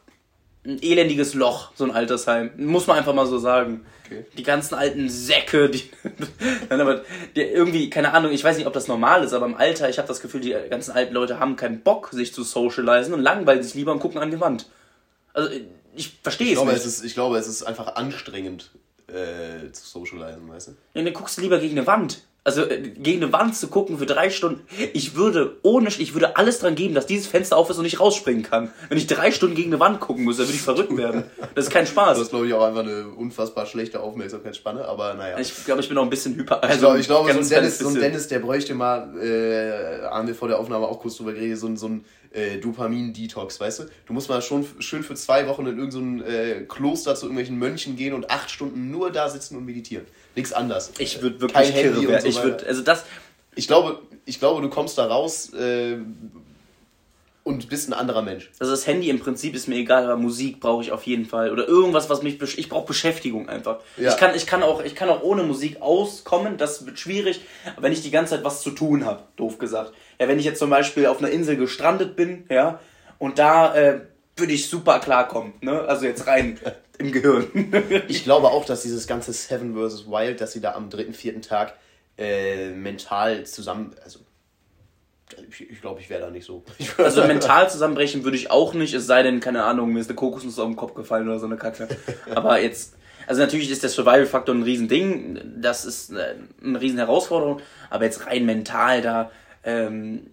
[0.66, 2.51] ein elendiges Loch, so ein Altersheim.
[2.57, 3.86] Muss man einfach mal so sagen.
[4.05, 4.26] Okay.
[4.38, 5.89] Die ganzen alten Säcke, die,
[6.70, 7.01] Nein, aber
[7.36, 9.97] die irgendwie, keine Ahnung, ich weiß nicht, ob das normal ist, aber im Alter, ich
[9.97, 13.64] habe das Gefühl, die ganzen alten Leute haben keinen Bock, sich zu socialisen und langweilen
[13.64, 14.68] sich lieber und gucken an die Wand.
[15.34, 15.49] Also
[15.95, 16.82] ich verstehe Ich es glaube, nicht.
[16.82, 18.72] es ist, ich glaube, es ist einfach anstrengend
[19.07, 20.72] äh, zu socialisen, weißt du?
[20.93, 22.22] Ja, dann guckst du lieber gegen eine Wand.
[22.44, 24.66] Also äh, gegen eine Wand zu gucken für drei Stunden.
[24.94, 28.00] Ich würde ohne, ich würde alles dran geben, dass dieses Fenster auf ist und ich
[28.00, 28.72] rausspringen kann.
[28.89, 31.26] Wenn ich drei Stunden gegen eine Wand gucken muss, dann würde ich verrückt werden.
[31.54, 32.18] Das ist kein Spaß.
[32.18, 35.38] Das ist, glaube ich, auch einfach eine unfassbar schlechte Aufmerksamkeitsspanne, aber naja.
[35.38, 36.64] Ich glaube, ich bin auch ein bisschen hyper.
[36.64, 40.04] Also, ich glaube, ich glaube so, ein Dennis, so ein Dennis, der bräuchte mal, äh,
[40.04, 43.60] haben wir vor der Aufnahme auch kurz drüber geredet, so, ein so ein äh, Dopamin-Detox,
[43.60, 43.84] weißt du?
[44.06, 47.60] Du musst mal schon schön für zwei Wochen in irgendein so äh, Kloster zu irgendwelchen
[47.60, 50.06] Mönchen gehen und acht Stunden nur da sitzen und meditieren.
[50.36, 50.94] Nichts anders.
[50.98, 53.05] Ich würde wirklich Kein Handy und so ich würde, also das.
[53.55, 55.97] Ich glaube, ich glaube, du kommst da raus äh,
[57.43, 58.51] und bist ein anderer Mensch.
[58.59, 61.51] Also das Handy im Prinzip ist mir egal, aber Musik brauche ich auf jeden Fall
[61.51, 63.79] oder irgendwas, was mich ich brauche Beschäftigung einfach.
[63.97, 64.09] Ja.
[64.09, 67.41] Ich kann ich kann auch ich kann auch ohne Musik auskommen, das wird schwierig,
[67.79, 69.93] wenn ich die ganze Zeit was zu tun habe, doof gesagt.
[70.19, 72.79] Ja, wenn ich jetzt zum Beispiel auf einer Insel gestrandet bin, ja,
[73.17, 74.01] und da äh,
[74.38, 75.82] würde ich super klarkommen, ne?
[75.82, 76.59] Also jetzt rein
[76.99, 77.47] im Gehirn.
[78.07, 80.07] ich glaube auch, dass dieses ganze Seven vs.
[80.07, 81.73] Wild, dass sie da am dritten, vierten Tag
[82.22, 84.19] äh, mental zusammen, also
[85.49, 86.63] ich, ich glaube, ich wäre da nicht so.
[86.97, 90.15] Also mental zusammenbrechen würde ich auch nicht, es sei denn, keine Ahnung, mir ist eine
[90.15, 91.88] Kokosnuss auf den Kopf gefallen oder so eine Kacke.
[92.36, 92.95] Aber jetzt,
[93.28, 98.26] also natürlich ist der Survival-Faktor ein Riesending, das ist äh, eine riesen Herausforderung, aber jetzt
[98.28, 99.32] rein mental da,
[99.63, 100.32] ähm,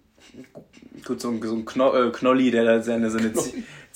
[1.04, 3.32] gut, so ein, so ein Kno äh, Knolli, der da seine, seine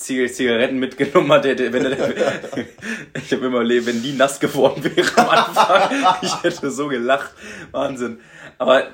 [0.03, 1.91] Zigaretten mitgenommen hat, der, wenn er,
[3.15, 7.31] ich habe immer erlebt, wenn die nass geworden wäre am Anfang, ich hätte so gelacht,
[7.71, 8.19] Wahnsinn.
[8.57, 8.87] Aber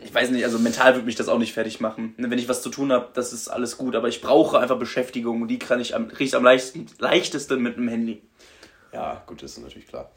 [0.00, 2.14] ich weiß nicht, also mental würde mich das auch nicht fertig machen.
[2.18, 5.42] Wenn ich was zu tun habe, das ist alles gut, aber ich brauche einfach Beschäftigung
[5.42, 8.22] und die kann ich am, kriege ich am leichtesten, leichtesten mit dem Handy.
[8.92, 10.10] Ja, gut, das ist natürlich klar.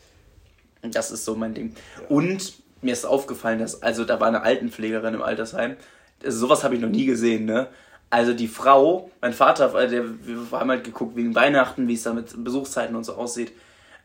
[0.82, 1.76] Das ist so mein Ding.
[2.02, 2.08] Ja.
[2.08, 5.76] Und mir ist aufgefallen, dass, also da war eine Altenpflegerin im Altersheim,
[6.24, 7.68] also sowas habe ich noch nie gesehen, ne?
[8.10, 12.04] Also die Frau, mein Vater, äh, der, wir haben halt geguckt wegen Weihnachten, wie es
[12.04, 13.52] da mit Besuchszeiten und so aussieht.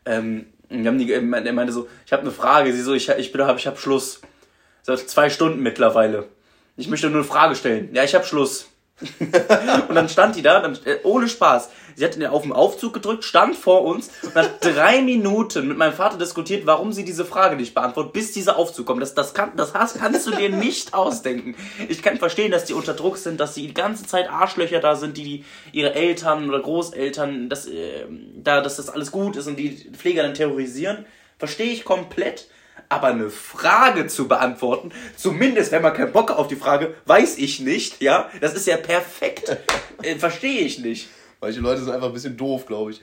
[0.05, 3.31] Ähm, wir haben die, er meinte so, ich habe eine Frage, sie so, ich, ich
[3.31, 4.21] bin, hab, ich habe Schluss.
[4.83, 6.27] Seit zwei Stunden mittlerweile.
[6.77, 7.89] Ich möchte nur eine Frage stellen.
[7.93, 8.69] Ja, ich habe Schluss.
[9.89, 11.69] und dann stand die da, dann, äh, ohne Spaß.
[11.95, 15.93] Sie hat auf den Aufzug gedrückt, stand vor uns und hat drei Minuten mit meinem
[15.93, 19.01] Vater diskutiert, warum sie diese Frage nicht beantwortet, bis dieser Aufzug kommt.
[19.01, 21.55] Das, das, kann, das kannst du dir nicht ausdenken.
[21.87, 24.95] Ich kann verstehen, dass die unter Druck sind, dass sie die ganze Zeit Arschlöcher da
[24.95, 29.47] sind, die, die ihre Eltern oder Großeltern, dass, äh, da, dass das alles gut ist
[29.47, 31.05] und die Pfleger dann terrorisieren.
[31.39, 32.47] Verstehe ich komplett
[32.89, 37.59] aber eine Frage zu beantworten, zumindest wenn man keinen Bock auf die Frage, weiß ich
[37.59, 39.57] nicht, ja, das ist ja perfekt.
[40.03, 41.09] äh, Verstehe ich nicht.
[41.41, 43.01] Manche Leute sind einfach ein bisschen doof, glaube ich.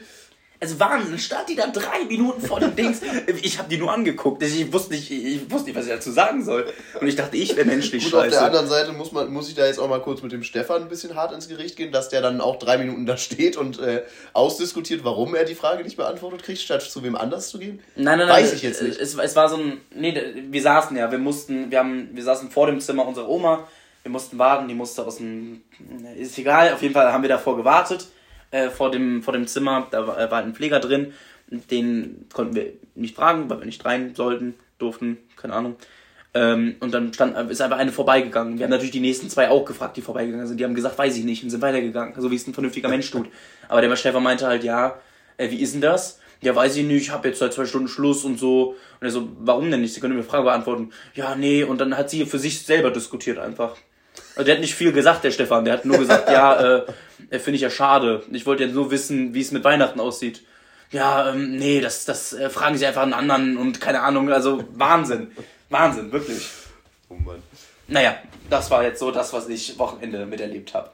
[0.63, 3.01] Also Wahnsinn, stand die da drei Minuten vor dem Dings.
[3.43, 4.41] Ich habe die nur angeguckt.
[4.45, 6.73] Ich wusste, nicht, ich wusste nicht, was ich dazu sagen soll.
[7.01, 8.27] Und ich dachte, ich wäre menschlich Gut, scheiße.
[8.27, 10.45] Auf der anderen Seite muss, man, muss ich da jetzt auch mal kurz mit dem
[10.45, 13.57] Stefan ein bisschen hart ins Gericht gehen, dass der dann auch drei Minuten da steht
[13.57, 14.05] und äh,
[14.35, 17.81] ausdiskutiert, warum er die Frage nicht beantwortet kriegt, statt zu wem anders zu gehen.
[17.97, 18.45] Nein, nein, nein.
[18.45, 19.01] Weiß ich jetzt nicht.
[19.01, 19.81] Es, es war so ein...
[19.93, 20.15] Nee,
[20.49, 21.11] wir saßen ja.
[21.11, 21.73] Wir mussten...
[21.73, 23.67] Wir, haben, wir saßen vor dem Zimmer unserer Oma.
[24.05, 24.69] Wir mussten warten.
[24.69, 25.63] Die musste aus dem...
[26.17, 26.73] Ist egal.
[26.73, 28.07] Auf jeden Fall haben wir davor gewartet
[28.53, 29.89] äh, vor, dem, vor dem Zimmer.
[29.91, 31.13] Da war, äh, war ein Pfleger drin.
[31.49, 35.77] Den konnten wir nicht fragen, weil wir nicht rein sollten, durften, keine Ahnung.
[36.35, 38.59] Ähm, und dann stand, ist einfach eine vorbeigegangen.
[38.59, 40.59] Wir haben natürlich die nächsten zwei auch gefragt, die vorbeigegangen sind.
[40.59, 43.11] Die haben gesagt, weiß ich nicht, und sind weitergegangen, so wie es ein vernünftiger Mensch
[43.11, 43.29] tut.
[43.69, 44.99] Aber der Stefan meinte halt, ja,
[45.37, 46.21] äh, wie ist denn das?
[46.41, 48.77] Ja, weiß ich nicht, ich habe jetzt seit zwei Stunden Schluss und so.
[49.01, 49.95] Und er so, warum denn nicht?
[49.95, 50.91] Sie können mir Frage beantworten.
[51.15, 53.77] Ja, nee, und dann hat sie für sich selber diskutiert einfach.
[54.35, 55.65] Also der hat nicht viel gesagt, der Stefan.
[55.65, 58.23] Der hat nur gesagt, ja, äh, finde ich ja schade.
[58.33, 60.43] Ich wollte ja nur wissen, wie es mit Weihnachten aussieht.
[60.91, 64.31] Ja, ähm, nee, das, das äh, fragen sie einfach einen anderen und keine Ahnung.
[64.31, 65.33] Also Wahnsinn.
[65.71, 66.49] Wahnsinn, wirklich.
[67.09, 67.43] Oh Mann.
[67.89, 68.17] Naja,
[68.49, 70.91] das war jetzt so das, was ich Wochenende miterlebt habe.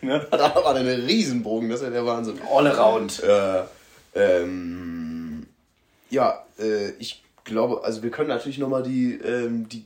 [0.00, 0.26] Ne?
[0.30, 2.40] Da war eine Riesenbogen, das ist ja der Wahnsinn.
[2.52, 3.22] All around.
[3.22, 3.62] Äh,
[4.14, 5.46] ähm,
[6.10, 9.84] ja, äh, ich glaube, also wir können natürlich nochmal die, ähm, die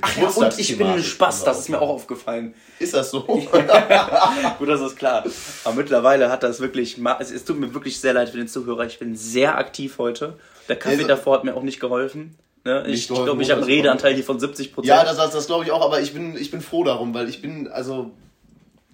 [0.00, 2.54] Ach ja, und ich bin ein Spaß, das ist mir auch aufgefallen.
[2.78, 3.22] Ist das so?
[4.58, 5.24] Gut, das ist klar.
[5.64, 8.86] Aber mittlerweile hat das wirklich, es, es tut mir wirklich sehr leid für den Zuhörer.
[8.86, 10.38] Ich bin sehr aktiv heute.
[10.68, 12.36] Der Kaffee also, davor hat mir auch nicht geholfen.
[12.64, 12.84] Ne?
[12.88, 15.70] Ich glaube, ich habe einen Redeanteil hier von 70% Ja, das, das, das glaube ich
[15.70, 18.10] auch, aber ich bin, ich bin froh darum, weil ich bin, also,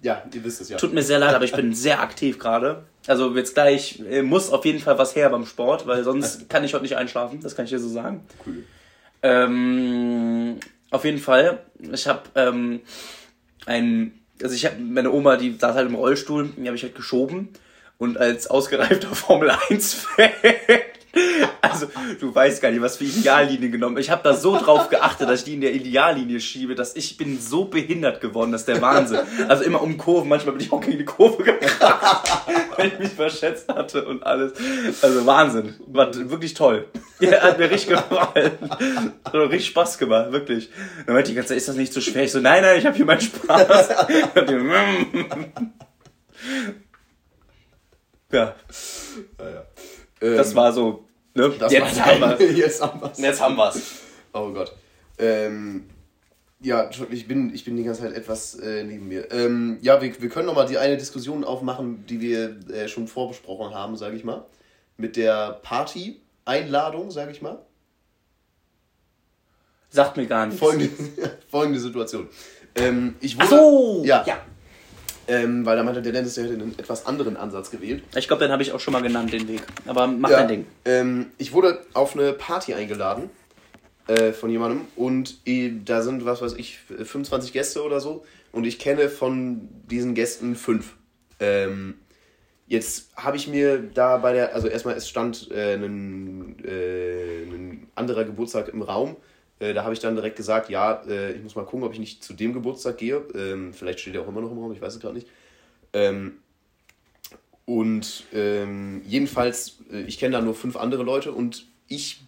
[0.01, 0.77] ja, ihr wisst es ja.
[0.77, 2.83] Tut mir sehr leid, aber ich bin sehr aktiv gerade.
[3.07, 6.63] Also jetzt gleich äh, muss auf jeden Fall was her beim Sport, weil sonst kann
[6.63, 8.25] ich heute nicht einschlafen, das kann ich dir so sagen.
[8.45, 8.63] Cool.
[9.23, 10.59] Ähm,
[10.91, 12.81] auf jeden Fall, ich habe ähm,
[13.65, 16.95] ein, also ich habe meine Oma, die saß halt im Rollstuhl, die habe ich halt
[16.95, 17.49] geschoben
[17.97, 20.29] und als ausgereifter Formel 1 Fan
[21.61, 21.87] Also,
[22.19, 23.97] du weißt gar nicht, was für Ideallinie genommen.
[23.97, 27.17] Ich habe da so drauf geachtet, dass ich die in der Ideallinie schiebe, dass ich
[27.17, 29.19] bin so behindert geworden, das ist der Wahnsinn.
[29.47, 32.45] Also immer um Kurven, manchmal bin ich auch gegen die Kurve gekracht,
[32.77, 34.53] weil ich mich verschätzt hatte und alles.
[35.01, 35.75] Also Wahnsinn.
[35.87, 36.87] War wirklich toll.
[37.19, 38.51] Ja, hat mir richtig gefallen.
[39.25, 40.69] Hat mir richtig Spaß gemacht, wirklich.
[41.05, 42.23] Dann meinte ich die ganze Zeit, ist das nicht so schwer?
[42.23, 43.89] Ich so, nein, nein, ich habe hier meinen Spaß.
[48.31, 48.55] ja.
[50.19, 51.06] Das war so,
[51.37, 51.53] ne?
[51.57, 53.19] Das jetzt, haben wir, jetzt haben wir's.
[53.19, 53.81] jetzt haben wir's.
[54.33, 54.75] Oh Gott.
[55.17, 55.85] Ähm,
[56.59, 59.31] ja, ich bin, ich bin die ganze Zeit etwas äh, neben mir.
[59.31, 63.73] Ähm, ja, wir, wir können nochmal die eine Diskussion aufmachen, die wir äh, schon vorbesprochen
[63.73, 64.45] haben, sage ich mal.
[64.97, 67.59] Mit der Party-Einladung, sage ich mal.
[69.89, 70.59] Sagt mir gar nichts.
[70.59, 70.89] Folgende,
[71.49, 72.27] folgende Situation.
[72.75, 74.03] Ähm, ich Ach wurde, so!
[74.05, 74.23] Ja.
[74.25, 74.41] ja.
[75.27, 78.03] Ähm, weil da meinte der Dennis, der hätte einen etwas anderen Ansatz gewählt.
[78.15, 79.61] Ich glaube, den habe ich auch schon mal genannt, den Weg.
[79.85, 80.65] Aber mach Ja, dein Ding.
[80.85, 83.29] Ähm, ich wurde auf eine Party eingeladen
[84.07, 88.23] äh, von jemandem und äh, da sind, was weiß ich, 25 Gäste oder so
[88.53, 90.95] und ich kenne von diesen Gästen fünf.
[91.39, 91.95] Ähm,
[92.67, 97.87] jetzt habe ich mir da bei der, also erstmal, es stand äh, ein, äh, ein
[97.95, 99.15] anderer Geburtstag im Raum.
[99.59, 101.99] Äh, da habe ich dann direkt gesagt, ja, äh, ich muss mal gucken, ob ich
[101.99, 103.23] nicht zu dem Geburtstag gehe.
[103.33, 105.27] Ähm, vielleicht steht er auch immer noch im Raum, ich weiß es gerade nicht.
[105.93, 106.37] Ähm,
[107.65, 112.21] und ähm, jedenfalls, äh, ich kenne da nur fünf andere Leute und ich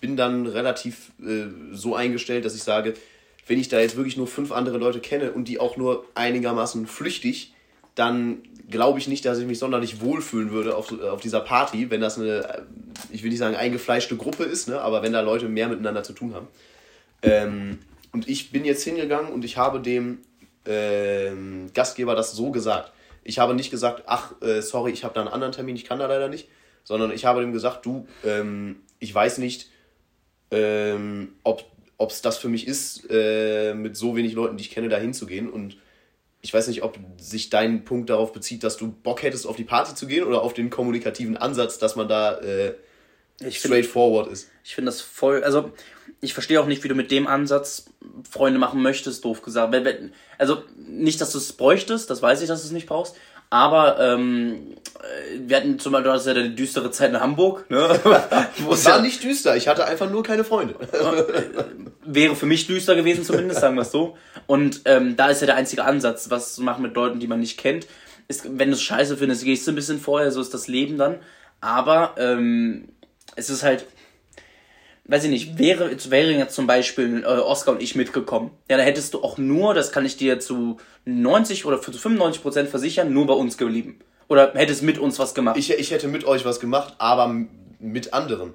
[0.00, 2.94] bin dann relativ äh, so eingestellt, dass ich sage,
[3.46, 6.86] wenn ich da jetzt wirklich nur fünf andere Leute kenne und die auch nur einigermaßen
[6.86, 7.52] flüchtig,
[7.94, 12.00] dann glaube ich nicht, dass ich mich sonderlich wohlfühlen würde auf, auf dieser Party, wenn
[12.00, 12.62] das eine, äh,
[13.10, 16.12] ich will nicht sagen eingefleischte Gruppe ist, ne, aber wenn da Leute mehr miteinander zu
[16.12, 16.48] tun haben.
[17.24, 17.78] Ähm,
[18.12, 20.18] und ich bin jetzt hingegangen und ich habe dem
[20.66, 22.92] ähm, Gastgeber das so gesagt.
[23.24, 25.98] Ich habe nicht gesagt, ach, äh, sorry, ich habe da einen anderen Termin, ich kann
[25.98, 26.48] da leider nicht,
[26.84, 29.70] sondern ich habe dem gesagt, du, ähm, ich weiß nicht,
[30.50, 31.64] ähm, ob
[32.10, 35.48] es das für mich ist, äh, mit so wenig Leuten, die ich kenne, da hinzugehen.
[35.48, 35.76] Und
[36.42, 39.64] ich weiß nicht, ob sich dein Punkt darauf bezieht, dass du Bock hättest, auf die
[39.64, 42.74] Party zu gehen oder auf den kommunikativen Ansatz, dass man da äh,
[43.38, 44.50] Ich finde straightforward ist.
[44.62, 45.42] ich find das voll.
[45.42, 45.72] Also,
[46.20, 47.86] ich verstehe auch nicht, wie du mit dem Ansatz
[48.28, 49.74] Freunde machen möchtest, doof gesagt.
[50.38, 53.16] Also, nicht, dass du es bräuchtest, das weiß ich, dass du es nicht brauchst.
[53.50, 57.70] Aber ähm, äh, wir hatten zum Beispiel, du hast ja eine düstere Zeit in Hamburg,
[57.70, 58.00] ne?
[58.70, 60.74] Es war ja, nicht düster, ich hatte einfach nur keine Freunde.
[62.04, 64.16] wäre für mich düster gewesen zumindest, sagen wir es so.
[64.46, 67.40] Und ähm, da ist ja der einzige Ansatz, was zu machen mit Leuten, die man
[67.40, 67.86] nicht kennt.
[68.28, 70.98] Ist, wenn du es scheiße findest, gehst du ein bisschen vorher, so ist das Leben
[70.98, 71.20] dann.
[71.60, 72.88] Aber ähm,
[73.36, 73.86] es ist halt,
[75.06, 78.82] weiß ich nicht, wäre, wäre jetzt zum Beispiel äh, Oscar und ich mitgekommen, ja, da
[78.82, 83.12] hättest du auch nur, das kann ich dir zu 90 oder zu 95 Prozent versichern,
[83.12, 83.98] nur bei uns geblieben.
[84.28, 85.56] Oder hättest mit uns was gemacht.
[85.58, 87.34] Ich, ich hätte mit euch was gemacht, aber
[87.78, 88.54] mit anderen.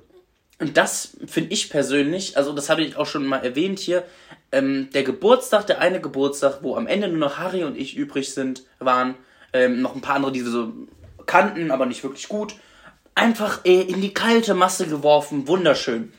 [0.60, 4.04] Und das finde ich persönlich, also das habe ich auch schon mal erwähnt hier,
[4.52, 8.34] ähm, der Geburtstag, der eine Geburtstag, wo am Ende nur noch Harry und ich übrig
[8.34, 9.16] sind, waren,
[9.54, 10.74] ähm, noch ein paar andere, die wir so
[11.26, 12.56] kannten, aber nicht wirklich gut,
[13.16, 16.12] einfach äh, in die kalte Masse geworfen, wunderschön.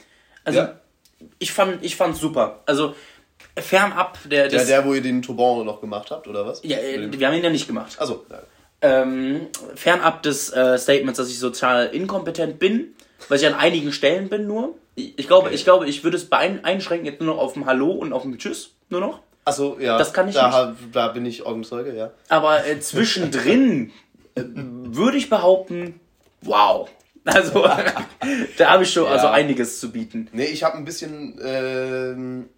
[0.45, 0.79] Also Ja.
[1.39, 2.61] ich fand, ich fand's super.
[2.67, 2.95] Also
[3.59, 6.61] fernab der, Der, der, wo ihr den Tourbon noch gemacht habt, oder was?
[6.63, 7.97] ja, äh, wir haben ihn ja nicht gemacht.
[8.01, 8.41] Achso, ja.
[8.83, 12.95] ähm, fernab des äh, Statements, dass ich sozial inkompetent bin,
[13.29, 14.75] weil ich an einigen Stellen bin nur.
[14.95, 15.55] Ich, glaube, Okay.
[15.55, 18.25] ich glaube, ich würde es bein einschränken jetzt nur noch auf ein Hallo und auf
[18.25, 19.21] ein Tschüss, nur noch.
[19.45, 19.97] Achso, ja.
[19.97, 20.95] Das kann ich da, nicht.
[20.95, 22.11] Da bin ich Augenzeuge, ja.
[22.29, 23.91] Aber äh, zwischendrin
[24.35, 25.99] würde ich behaupten,
[26.43, 26.89] wow.
[27.35, 27.63] Also
[28.59, 29.33] da habe ich schon also Ja.
[29.33, 30.29] einiges zu bieten.
[30.33, 32.49] Nee, ich habe ein bisschen, ähm,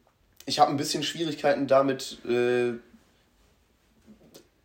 [0.46, 2.72] ich habe ein bisschen Schwierigkeiten damit, äh,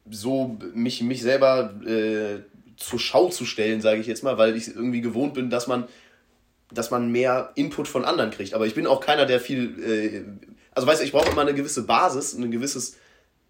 [0.09, 2.39] so mich, mich selber äh,
[2.77, 5.87] zur Schau zu stellen, sage ich jetzt mal, weil ich irgendwie gewohnt bin, dass man,
[6.71, 8.53] dass man mehr Input von anderen kriegt.
[8.53, 10.23] Aber ich bin auch keiner, der viel, äh,
[10.73, 12.95] also weißt du, ich brauche immer eine gewisse Basis, ein gewisses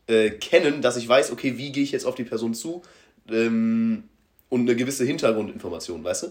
[0.08, 2.82] äh, Kennen, dass ich weiß, okay, wie gehe ich jetzt auf die Person zu
[3.30, 4.04] ähm,
[4.50, 6.28] und eine gewisse Hintergrundinformation, weißt du?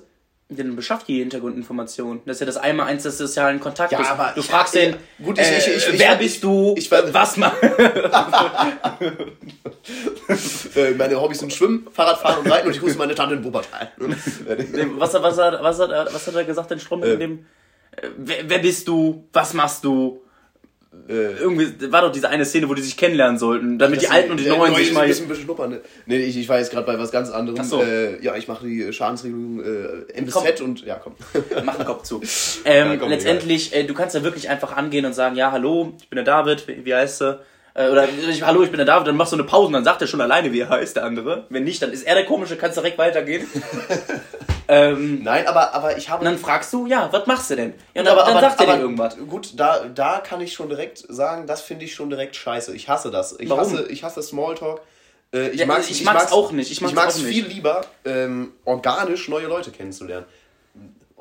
[0.49, 2.21] Dann beschafft die Hintergrundinformation.
[2.25, 3.99] Das ist ja das einmal eins des sozialen Kontaktes.
[3.99, 6.73] Ja, aber du ich- fragst den, gut, ich- äh, ich- ich- wer bist du?
[6.77, 7.61] ich war- was machst
[10.77, 13.91] Äh, meine Hobbys sind Schwimmen, Fahrradfahren und Reiten und ich grüße meine Tante in Wuppertal.
[14.99, 17.47] Was, hat- was, hat, was, hat, er- was hat er gesagt, den Strom in dem?
[17.93, 19.25] Äh, wer, wer bist du?
[19.33, 20.21] Was machst du?
[21.09, 24.33] Äh, Irgendwie war doch diese eine Szene, wo die sich kennenlernen sollten, damit die Alten
[24.33, 25.07] und die Neuen ich sich ein mal.
[25.07, 25.71] bisschen beschnuppern.
[25.71, 25.81] Ne?
[26.07, 27.63] Nee, ich, ich war jetzt gerade bei was ganz anderem.
[27.65, 27.83] So.
[27.83, 30.67] Äh, ja, ich mache die Schadensregelung äh, MZ Komm.
[30.67, 31.15] und ja, komm.
[31.65, 32.21] Mach den Kopf zu.
[32.65, 35.93] Ähm, Ja, komm, letztendlich, äh, du kannst ja wirklich einfach angehen und sagen, ja, hallo,
[36.01, 37.39] ich bin der David, wie, wie heißt du?
[37.77, 39.85] Äh, oder ich, hallo, ich bin der David, dann machst du eine Pause und dann
[39.85, 41.45] sagt er schon alleine, wie er heißt, der andere.
[41.51, 43.47] Wenn nicht, dann ist er der Komische, kannst direkt weitergehen.
[44.69, 46.21] ähm, Nein, aber, aber ich habe.
[46.21, 47.75] und dann fragst du, ja, was machst du denn?
[47.95, 49.19] Ja, und aber, dann, aber, sagt er aber, dir irgendwas.
[49.29, 52.75] Gut, da, da kann ich schon direkt sagen, das finde ich schon direkt scheiße.
[52.75, 53.39] Ich hasse das.
[53.39, 53.61] Ich Warum?
[53.61, 54.81] hasse, ich hasse Smalltalk.
[55.35, 56.71] Äh, ich Ja, mag's, ich mag's auch nicht.
[56.71, 57.27] Ich Ich mag's nicht.
[57.27, 60.25] viel lieber, ähm, organisch neue Leute kennenzulernen.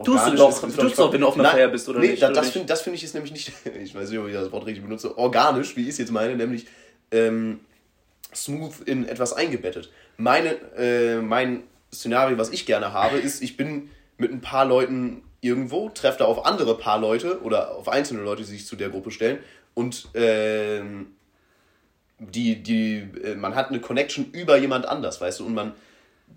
[0.03, 0.63] Tust du doch.
[0.67, 2.51] ist- Tust doch, wenn du auf einer Nein, Feier bist, oder nee, nicht, oder das
[2.51, 3.51] finde find ich ist nämlich nicht,
[3.83, 6.35] ich weiß nicht, ob ich das Wort richtig benutze, organisch, wie ich es jetzt meine,
[6.35, 6.65] nämlich
[7.11, 7.61] ähm,
[8.33, 9.91] smooth in etwas eingebettet.
[10.17, 15.23] Meine, äh, mein Szenario, was ich gerne habe, ist, ich bin mit ein paar Leuten
[15.39, 18.89] irgendwo, treffe da auf andere paar Leute oder auf einzelne Leute, die sich zu der
[18.89, 19.37] Gruppe stellen
[19.75, 21.07] und ähm,
[22.19, 25.73] die, die, äh, man hat eine Connection über jemand anders, weißt du, und man,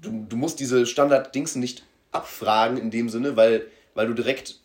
[0.00, 4.61] du, du musst diese Standard-Dings nicht abfragen in dem Sinne, weil, weil du direkt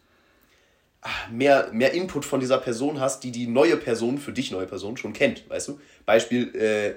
[1.01, 4.67] ah, mehr, mehr Input von dieser Person hast, die die neue Person, für dich neue
[4.67, 5.79] Person, schon kennt, weißt du?
[6.05, 6.95] Beispiel, äh,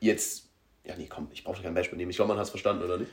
[0.00, 0.44] jetzt,
[0.84, 2.98] ja nee, komm, ich brauche kein Beispiel nehmen, ich glaube, man hat es verstanden, oder
[2.98, 3.10] nicht?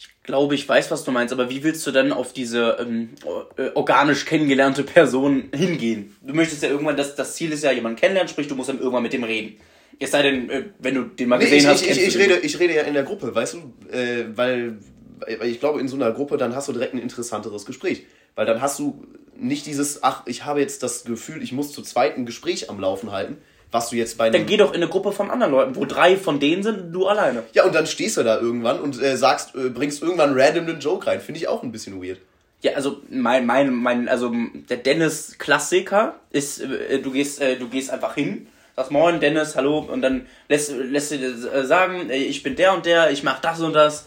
[0.00, 3.10] Ich glaube, ich weiß, was du meinst, aber wie willst du dann auf diese ähm,
[3.56, 6.16] äh, organisch kennengelernte Person hingehen?
[6.22, 8.78] Du möchtest ja irgendwann, das, das Ziel ist ja, jemanden kennenlernen, sprich, du musst dann
[8.78, 9.58] irgendwann mit dem reden.
[9.98, 12.18] Es sei denn, äh, wenn du den mal Nee, gesehen ich, hast, ich, ich, ich,
[12.18, 14.78] rede, ich rede ja in der Gruppe, weißt du, äh, weil,
[15.20, 18.04] weil ich glaube, in so einer Gruppe, dann hast du direkt ein interessanteres Gespräch.
[18.34, 19.04] Weil dann hast du
[19.36, 22.78] nicht dieses, ach, ich habe jetzt das Gefühl, ich muss zu zweit ein Gespräch am
[22.78, 23.38] Laufen halten,
[23.70, 24.30] was du jetzt bei.
[24.30, 26.92] Dann geh doch in eine Gruppe von anderen Leuten, wo drei von denen sind und
[26.92, 27.42] du alleine.
[27.52, 30.80] Ja, und dann stehst du da irgendwann und äh, sagst, äh, bringst irgendwann random einen
[30.80, 31.20] Joke rein.
[31.20, 32.18] Finde ich auch ein bisschen weird.
[32.60, 34.32] Ja, also mein, mein, mein, also
[34.68, 39.54] der Dennis Klassiker ist, äh, du gehst, äh, du gehst einfach hin, sagst Moin Dennis,
[39.54, 43.22] hallo, und dann lässt, lässt du dir äh, sagen, ich bin der und der, ich
[43.22, 44.06] mach das und das.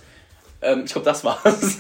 [0.61, 1.77] Ähm, ich glaube, das war's.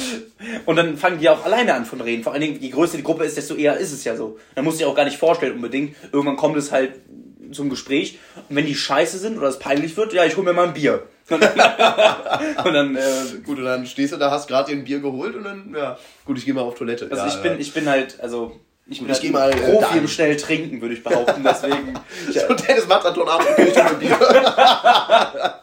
[0.66, 2.22] und dann fangen die auch alleine an von reden.
[2.22, 4.38] Vor allen Dingen, je größer die Gruppe ist, desto eher ist es ja so.
[4.54, 5.96] Dann musst du dir auch gar nicht vorstellen unbedingt.
[6.12, 6.92] Irgendwann kommt es halt
[7.52, 8.18] zum Gespräch.
[8.48, 10.74] Und wenn die scheiße sind oder es peinlich wird, ja, ich hol mir mal ein
[10.74, 11.02] Bier.
[11.30, 11.40] und
[12.74, 13.00] dann, äh,
[13.44, 15.98] Gut, und dann stehst du da, hast gerade dir ein Bier geholt und dann, ja,
[16.24, 17.08] gut, ich gehe mal auf Toilette.
[17.10, 17.58] Also ja, ich bin, ja.
[17.58, 19.98] ich bin halt, also ich ich halt geh mal, äh, Profi dahin.
[19.98, 21.42] im schnell trinken, würde ich behaupten.
[21.44, 21.94] Deswegen,
[22.30, 24.10] ich, Und Dennis Marathon abend und ich ein Bier.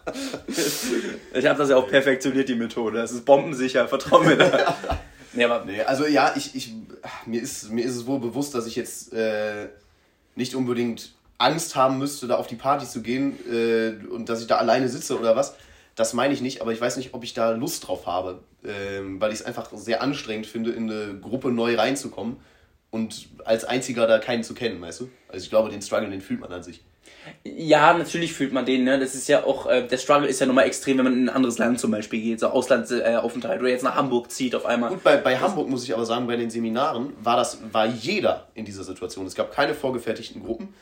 [1.33, 2.97] ich habe das ja auch perfektioniert, die Methode.
[2.97, 4.75] Das ist bombensicher, vertrau mir da.
[5.33, 6.73] Nee, aber Nee, also ja, ich, ich,
[7.25, 9.67] mir, ist, mir ist es wohl bewusst, dass ich jetzt äh,
[10.35, 14.47] nicht unbedingt Angst haben müsste, da auf die Party zu gehen äh, und dass ich
[14.47, 15.55] da alleine sitze oder was.
[15.95, 19.19] Das meine ich nicht, aber ich weiß nicht, ob ich da Lust drauf habe, ähm,
[19.19, 22.37] weil ich es einfach sehr anstrengend finde, in eine Gruppe neu reinzukommen
[22.91, 25.09] und als einziger da keinen zu kennen, weißt du?
[25.27, 26.81] Also ich glaube, den Struggle, den fühlt man an sich.
[27.43, 28.99] ja, natürlich fühlt man den, ne?
[28.99, 31.29] Das ist ja auch, äh, der Struggle ist ja nochmal extrem, wenn man in ein
[31.29, 34.89] anderes Land zum Beispiel geht, so Auslandsaufenthalt oder jetzt nach Hamburg zieht auf einmal.
[34.89, 38.47] Gut, bei, bei Hamburg muss ich aber sagen, bei den Seminaren war das, war jeder
[38.55, 39.25] in dieser Situation.
[39.25, 40.73] Es gab keine vorgefertigten Gruppen.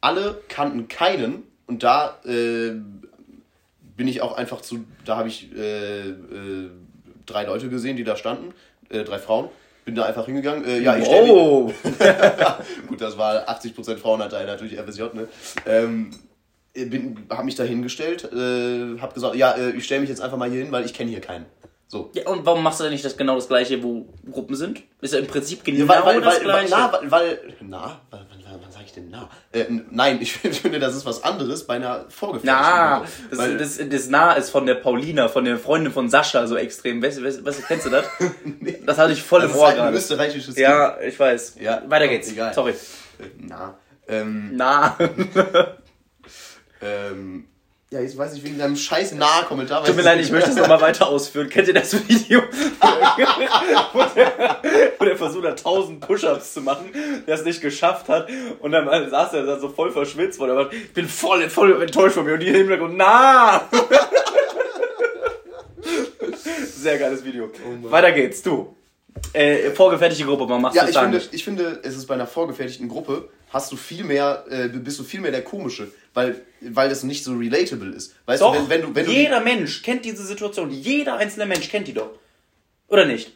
[0.00, 2.72] Alle kannten keinen und da äh,
[3.96, 6.70] bin ich auch einfach zu, da habe ich äh, äh,
[7.24, 8.54] drei Leute gesehen, die da standen,
[8.88, 9.48] äh, drei Frauen.
[9.86, 10.64] Bin da einfach hingegangen.
[10.64, 11.72] Äh, ja, ich oh!
[12.88, 15.28] Gut, das war 80% Frauenanteil, natürlich FSJ, ne?
[15.64, 16.10] Ähm,
[16.74, 20.36] bin, hab mich da hingestellt, äh, hab gesagt, ja, äh, ich stelle mich jetzt einfach
[20.36, 21.46] mal hier hin, weil ich kenne hier keinen.
[21.88, 22.10] So.
[22.14, 24.82] Ja, und warum machst du denn nicht das genau das gleiche, wo Gruppen sind?
[25.00, 26.70] Ist ja im Prinzip genau Ja, weil, weil, das weil, weil, gleiche.
[26.70, 29.28] na, weil, na, wann, sage ich denn na?
[29.52, 33.78] Äh, nein, ich finde, das ist was anderes bei einer vorgefertigten Na, das, Weil- das,
[33.88, 37.00] das nah ist von der Paulina, von der Freundin von Sascha so extrem.
[37.00, 38.06] Weißt, du- weißt, weißt, kennst du das?
[38.84, 41.56] Das hatte ich voll das im ist Ohr halt ein österreichisches Ja, ich weiß.
[41.60, 42.32] Ja, Weiter geht's.
[42.32, 42.52] egal.
[42.52, 42.72] Sorry.
[42.72, 43.48] Kind.
[43.48, 43.78] Na.
[44.08, 44.96] Ähm, Na.
[46.82, 47.46] ähm,
[47.90, 49.84] ja, jetzt weiß ich wegen deinem scheiß Na-Kommentar.
[49.84, 51.48] Tut mir leid, ich möchte es nochmal weiter ausführen.
[51.48, 52.42] Kennt ihr das Video?
[53.92, 54.60] wo, der,
[54.98, 56.90] wo der versucht hat, 1000 Push-Ups zu machen,
[57.26, 58.28] der es nicht geschafft hat.
[58.58, 60.40] Und dann saß er da so voll verschwitzt.
[60.40, 62.34] Und er war, ich bin voll, voll enttäuscht von mir.
[62.34, 63.68] Und die im Hintergrund, na!
[66.76, 67.50] Sehr geiles Video.
[67.64, 67.90] Mann.
[67.90, 68.75] Weiter geht's, du.
[69.32, 72.88] Äh, vorgefertigte Gruppe, man macht Ja, ich finde, ich finde, es ist bei einer vorgefertigten
[72.88, 77.02] Gruppe, hast du viel mehr, äh, bist du viel mehr der Komische, weil, weil das
[77.02, 78.14] nicht so relatable ist.
[78.26, 80.70] Weißt Doch, du, wenn, wenn du, wenn du jeder Mensch kennt diese Situation.
[80.70, 82.10] Jeder einzelne Mensch kennt die doch.
[82.88, 83.35] Oder nicht?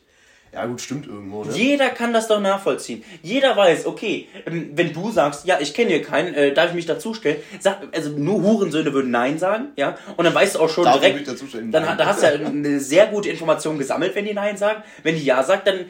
[0.52, 1.52] Ja gut, stimmt irgendwo, ne?
[1.54, 3.04] Jeder kann das doch nachvollziehen.
[3.22, 6.74] Jeder weiß, okay, ähm, wenn du sagst, ja, ich kenne hier keinen, äh, darf ich
[6.74, 7.36] mich dazustellen?
[7.60, 10.96] Sag, also nur Hurensöhne würden Nein sagen, ja, und dann weißt du auch schon Darf
[10.96, 11.70] ich direkt, mich dazustellen?
[11.70, 14.82] dann da hast du ja eine sehr gute Information gesammelt, wenn die Nein sagen.
[15.02, 15.86] Wenn die Ja sagt, dann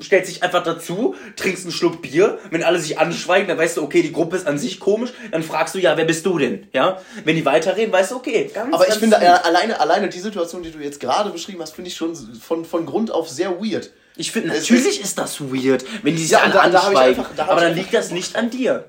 [0.00, 3.82] stellt sich einfach dazu, trinkst einen Schluck Bier, wenn alle sich anschweigen, dann weißt du,
[3.82, 6.66] okay, die Gruppe ist an sich komisch, dann fragst du, ja, wer bist du denn,
[6.72, 7.00] ja?
[7.24, 9.24] Wenn die weiterreden, weißt du, okay, ganz, Aber ich ganz finde, lieb.
[9.26, 12.64] äh, alleine, alleine die Situation, die du jetzt gerade beschrieben hast, finde ich schon von,
[12.64, 13.90] von Grund auf sehr weird.
[14.16, 17.18] Ich finde, natürlich ist das weird, wenn die sich Ja, alle da- da ich anschweigen.
[17.20, 18.86] einfach- da aber ich dann liegt das nicht an dir.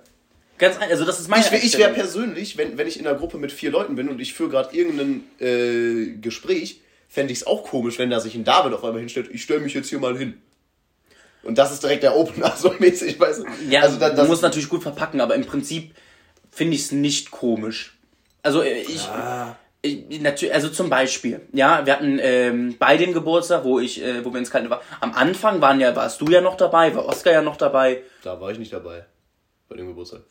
[0.58, 3.18] Ganz ein, also das ist meine Ich, ich wäre persönlich, wenn, wenn ich in einer
[3.18, 7.48] Gruppe mit vier Leuten bin und ich führe gerade irgendein äh, Gespräch, fände ich es
[7.48, 10.00] auch komisch, wenn da sich ein David auf einmal hinstellt, ich stelle mich jetzt hier
[10.00, 10.36] mal hin.
[11.44, 13.46] Und das ist direkt der Opener, so mäßig, weißt du?
[13.70, 15.94] Ja, also da, du das, musst natürlich gut verpacken, aber im Prinzip
[16.52, 17.98] finde ich es nicht komisch.
[18.44, 19.56] Also äh, ich, Ah.
[19.82, 24.24] ich natürlich, also zum Beispiel, ja, wir hatten ähm, bei dem Geburtstag, wo ich, äh,
[24.26, 24.82] wo wir ins Kalte war.
[25.00, 28.04] Am Anfang waren ja, warst du ja noch dabei, war Oskar ja noch dabei.
[28.24, 29.06] Da war ich nicht dabei.
[29.70, 30.22] Bei dem Geburtstag.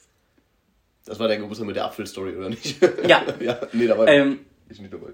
[1.07, 2.77] Das war der Geburtstag mit der Apfelstory, oder nicht?
[3.07, 3.23] Ja.
[3.41, 5.09] ja, nee, da war Ähm, ich nicht dabei.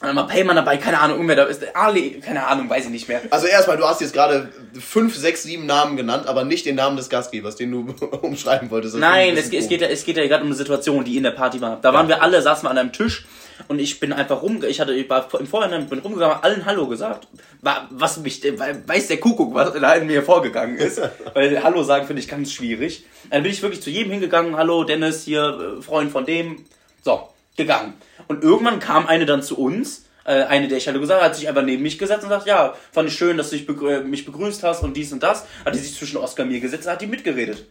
[0.00, 3.22] War Payman dabei, keine Ahnung, irgendwer da ist, Ali, keine Ahnung, weiß ich nicht mehr.
[3.30, 6.96] Also erstmal, du hast jetzt gerade fünf, sechs, sieben Namen genannt, aber nicht den Namen
[6.96, 8.94] des Gastgebers, den du umschreiben wolltest.
[8.94, 11.22] Das Nein, es, es, geht, ja- es geht ja gerade um eine Situation, die in
[11.22, 11.78] der Party war.
[11.80, 13.24] Da waren wir alle, saßen wir an einem Tisch
[13.68, 16.86] und ich bin einfach rum, ich hatte, ich war im Vorhinein, bin rumgegangen, allen Hallo
[16.86, 17.26] gesagt.
[17.62, 21.00] War, was mich, weiß der Kuckuck, was da in mir vorgegangen ist.
[21.34, 23.06] weil Hallo sagen finde ich ganz schwierig.
[23.30, 26.66] Dann bin ich wirklich zu jedem hingegangen, Hallo Dennis, hier, äh, Freund von dem.
[27.02, 27.94] So, gegangen.
[28.28, 31.48] Und irgendwann kam eine dann zu uns, äh, eine, der ich Hallo gesagt hat sich
[31.48, 34.24] einfach neben mich gesetzt und sagt, ja, fand ich schön, dass du begrü- äh, mich
[34.24, 35.46] begrüßt hast und dies und das.
[35.64, 37.66] Hat die sich zwischen Oskar und mir gesetzt, hat die mitgeredet.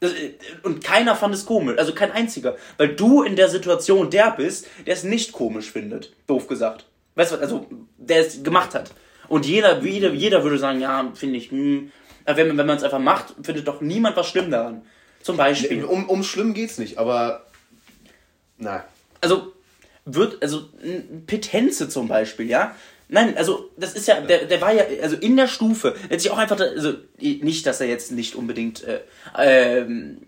[0.00, 2.56] Das, äh, und keiner fand es komisch, also kein einziger.
[2.76, 6.12] Weil du in der Situation der bist, der es nicht komisch findet.
[6.28, 6.84] Doof gesagt.
[7.16, 8.92] Weißt du, also der es gemacht hat.
[9.28, 11.90] Und jeder, jeder, jeder würde sagen, ja, finde ich, hm.
[12.24, 14.82] Aber wenn, man- wenn man es einfach macht, findet doch niemand was schlimm daran.
[15.22, 15.84] Zum Beispiel.
[15.84, 17.44] Um, um schlimm geht's nicht, aber.
[18.58, 18.84] Na.
[19.20, 19.52] also
[20.14, 20.68] wird, also
[21.26, 22.74] Petenze zum Beispiel, ja.
[23.08, 26.30] Nein, also das ist ja, der, der war ja, also in der Stufe, hat sich
[26.30, 29.00] auch einfach, also nicht, dass er jetzt nicht unbedingt äh,
[29.38, 30.18] ähm,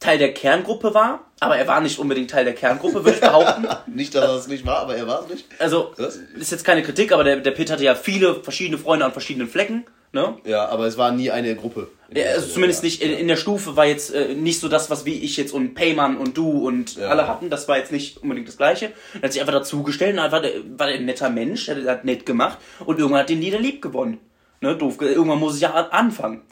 [0.00, 3.68] Teil der Kerngruppe war, aber er war nicht unbedingt Teil der Kerngruppe, würde ich behaupten.
[3.94, 5.46] Nicht, dass er es nicht war, aber er war es nicht.
[5.58, 6.16] Also Was?
[6.16, 9.48] ist jetzt keine Kritik, aber der, der Pitt hatte ja viele verschiedene Freunde an verschiedenen
[9.48, 10.36] Flecken, ne?
[10.44, 11.88] Ja, aber es war nie eine Gruppe.
[12.12, 15.04] Ja, also zumindest nicht in, in der Stufe war jetzt äh, nicht so das, was
[15.04, 17.50] wie ich jetzt und Payman und du und alle hatten.
[17.50, 18.92] Das war jetzt nicht unbedingt das Gleiche.
[19.14, 22.26] Er hat sich einfach dazugestellt und der- war der ein netter Mensch, der hat nett
[22.26, 24.18] gemacht und irgendwann hat den Lieder lieb gewonnen.
[24.60, 24.98] Ne, doof.
[24.98, 26.42] ge- Irgendwann muss es ja an- anfangen.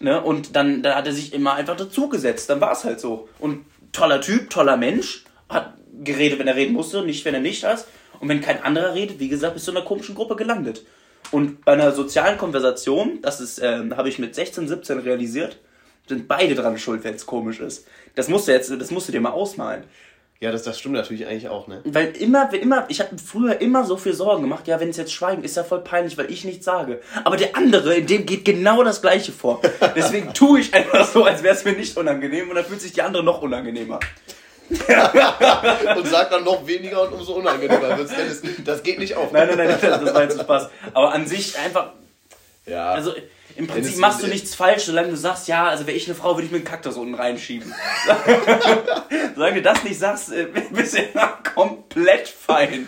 [0.00, 2.50] Ne, und dann, dann hat er sich immer einfach dazugesetzt.
[2.50, 3.28] Dann war es halt so.
[3.38, 5.74] Und toller Typ, toller Mensch, hat
[6.04, 7.86] geredet, wenn er reden musste, nicht, wenn er nicht ist.
[8.20, 10.82] Und wenn kein anderer redet, wie gesagt, bist du in einer komischen Gruppe gelandet.
[11.30, 15.58] Und bei einer sozialen Konversation, das ist, ähm, habe ich mit 16, 17 realisiert,
[16.06, 17.86] sind beide dran schuld, wenn es komisch ist.
[18.14, 19.84] Das musst du jetzt, das musst du dir mal ausmalen.
[20.40, 21.80] Ja, das, das stimmt natürlich eigentlich auch, ne?
[21.84, 25.12] Weil immer, immer, ich habe früher immer so viel Sorgen gemacht, ja, wenn es jetzt
[25.12, 27.00] schweigen, ist ja voll peinlich, weil ich nichts sage.
[27.24, 29.60] Aber der andere, in dem geht genau das Gleiche vor.
[29.96, 32.92] Deswegen tue ich einfach so, als wäre es mir nicht unangenehm und dann fühlt sich
[32.92, 33.98] die andere noch unangenehmer.
[34.70, 38.14] Und sagt dann noch weniger und umso unangenehmer wird's.
[38.14, 39.32] Dennis, Das geht nicht auf.
[39.32, 40.68] Nein, nein, nein, das, war jetzt Spaß.
[40.94, 41.92] Aber an sich einfach,
[42.66, 42.90] Ja.
[42.92, 43.14] also
[43.56, 46.14] im Prinzip es- machst du nichts falsch, solange du sagst, ja, also wäre ich eine
[46.14, 47.74] Frau, würde ich mir einen Kaktus unten reinschieben.
[49.34, 52.86] solange du das nicht sagst, äh, bist du ja komplett fein.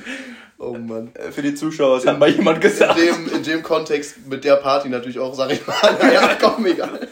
[0.58, 1.12] oh Mann.
[1.14, 2.98] Äh, Für die Zuschauer, das hat mal jemand In gesagt.
[2.98, 5.74] dem, in dem Kontext mit der Party natürlich auch, sag ich mal.
[6.00, 7.08] Naja, komm, egal.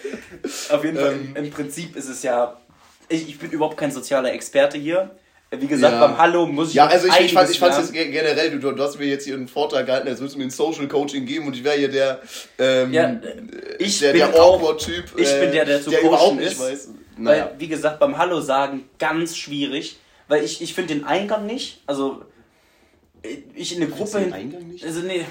[0.70, 2.56] Auf jeden Fall, Ähm, im Prinzip ist es ja,
[3.08, 5.10] ich, ich bin überhaupt kein sozialer Experte hier.
[5.50, 6.06] Wie gesagt, Ja.
[6.06, 8.98] beim Hallo muss ich Ja, also ich, ich fand es jetzt generell, du, du hast
[8.98, 11.56] mir jetzt hier einen Vortrag gehalten, als würdest du mir ein Social Coaching geben und
[11.56, 12.20] ich wäre hier der,
[12.58, 13.16] ähm, Ja,
[13.78, 15.04] ich der, bin der Awkward-Typ.
[15.16, 16.60] ich bin der, der zu der coachen ist.
[16.60, 16.88] weiß.
[17.16, 17.50] Weil, Naja.
[17.58, 19.96] wie gesagt, beim Hallo sagen ganz schwierig,
[20.28, 22.22] weil ich, ich finde den Eingang nicht, also
[23.54, 24.84] ich in eine Gruppe den Eingang nicht?
[24.84, 25.24] Also nee,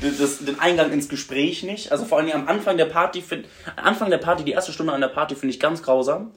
[0.18, 1.92] das, den Eingang ins Gespräch nicht.
[1.92, 4.92] Also vor allem am Anfang der Party, find, am Anfang der Party, die erste Stunde
[4.92, 6.32] an der Party finde ich ganz grausam.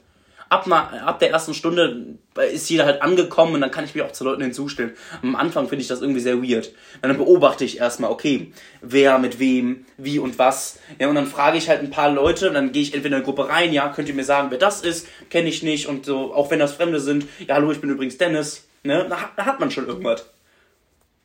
[0.49, 2.17] Ab, na, ab der ersten Stunde
[2.51, 4.91] ist jeder halt angekommen und dann kann ich mich auch zu Leuten hinzustellen.
[5.21, 6.73] Am Anfang finde ich das irgendwie sehr weird.
[7.01, 10.79] Dann beobachte ich erstmal, okay, wer mit wem, wie und was.
[10.99, 13.23] Ja, und dann frage ich halt ein paar Leute und dann gehe ich entweder in
[13.23, 16.05] eine Gruppe rein, ja, könnt ihr mir sagen, wer das ist, kenne ich nicht und
[16.05, 19.31] so, auch wenn das Fremde sind, ja, hallo, ich bin übrigens Dennis, ne, da, hat-
[19.37, 20.25] da hat man schon irgendwas.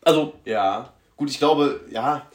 [0.02, 2.26] Also, Ja, gut, ich glaube, ja,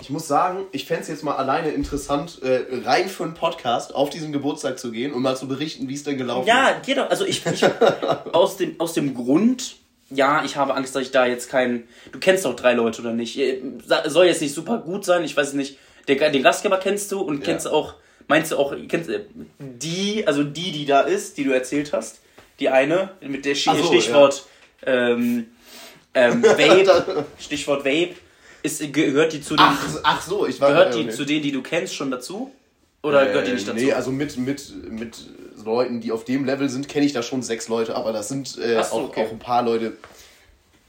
[0.00, 3.94] ich muss sagen, ich fände es jetzt mal alleine interessant, äh, rein für einen Podcast
[3.94, 6.54] auf diesen Geburtstag zu gehen und mal zu berichten, wie es denn gelaufen ist.
[6.54, 7.08] Ja, geht doch.
[7.08, 7.64] Also ich, ich
[8.32, 9.76] aus dem aus dem Grund,
[10.10, 11.88] ja, ich habe Angst, dass ich da jetzt keinen.
[12.12, 13.38] Du kennst doch drei Leute oder nicht?
[13.38, 13.62] Äh,
[14.06, 15.24] Soll jetzt nicht super gut sein.
[15.24, 15.78] Ich weiß es nicht.
[16.08, 17.72] Der, den Gastgeber kennst du und kennst Ja.
[17.72, 17.94] auch.
[18.28, 19.20] Meinst du auch kennst äh,
[19.58, 22.20] die, also die, die da ist, die du erzählt hast,
[22.60, 24.46] die eine mit der Sch so, Stichwort
[24.84, 25.46] ähm,
[26.14, 28.14] ähm, Vape, Stichwort Vape,
[28.62, 31.52] ist gehört die zu den Ach, ach so, ich war gehört die zu denen, die
[31.52, 32.52] du kennst, schon dazu?
[33.02, 33.78] Oder gehört die nicht dazu?
[33.78, 35.16] Nee, also mit, mit, mit
[35.64, 38.58] Leuten, die auf dem Level sind, kenne ich da schon sechs Leute, aber das sind
[38.58, 39.26] äh, so, auch, okay.
[39.26, 39.96] auch ein paar Leute.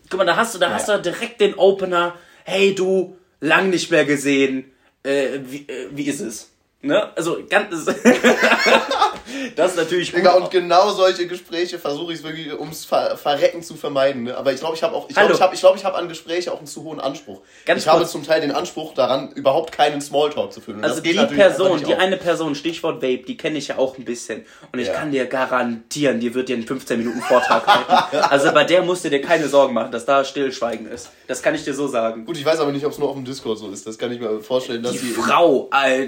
[0.10, 2.16] Guck mal, da hast du, da hast du direkt den Opener.
[2.46, 4.72] Hey du, lang nicht mehr gesehen.
[5.04, 6.52] Äh, wie, äh, wie ist es?
[6.82, 7.10] Ne?
[7.16, 7.86] Also ganz.
[9.56, 13.76] das ist natürlich Digga, und genau solche Gespräche versuche ich wirklich ums Ver Verrecken zu
[13.76, 14.24] vermeiden.
[14.24, 14.38] Ne?
[14.38, 16.08] Aber ich glaube, ich habe auch, ich glaube, ich habe, ich glaube, ich habe an
[16.08, 17.42] Gespräche auch einen zu hohen Anspruch.
[17.66, 18.12] Ganz ich habe kurz.
[18.12, 20.78] zum Teil den Anspruch daran, überhaupt keinen Smalltalk zu führen.
[20.78, 24.06] Und Also die Person, die eine Person, Stichwort Vape, die kenne ich ja auch ein
[24.06, 24.46] bisschen.
[24.72, 24.94] Und ich Ja.
[24.94, 28.08] kann dir garantieren, die wird dir einen 15 Minuten Vortrag halten.
[28.30, 31.10] Also bei der musst du dir keine Sorgen machen, dass da Stillschweigen ist.
[31.28, 32.26] Das kann ich dir so sagen.
[32.26, 33.86] Gut, ich weiß aber nicht, ob es nur auf dem Discord so ist.
[33.88, 35.14] Das kann ich mir vorstellen, dass Die sie.
[35.14, 36.08] Frau, äh,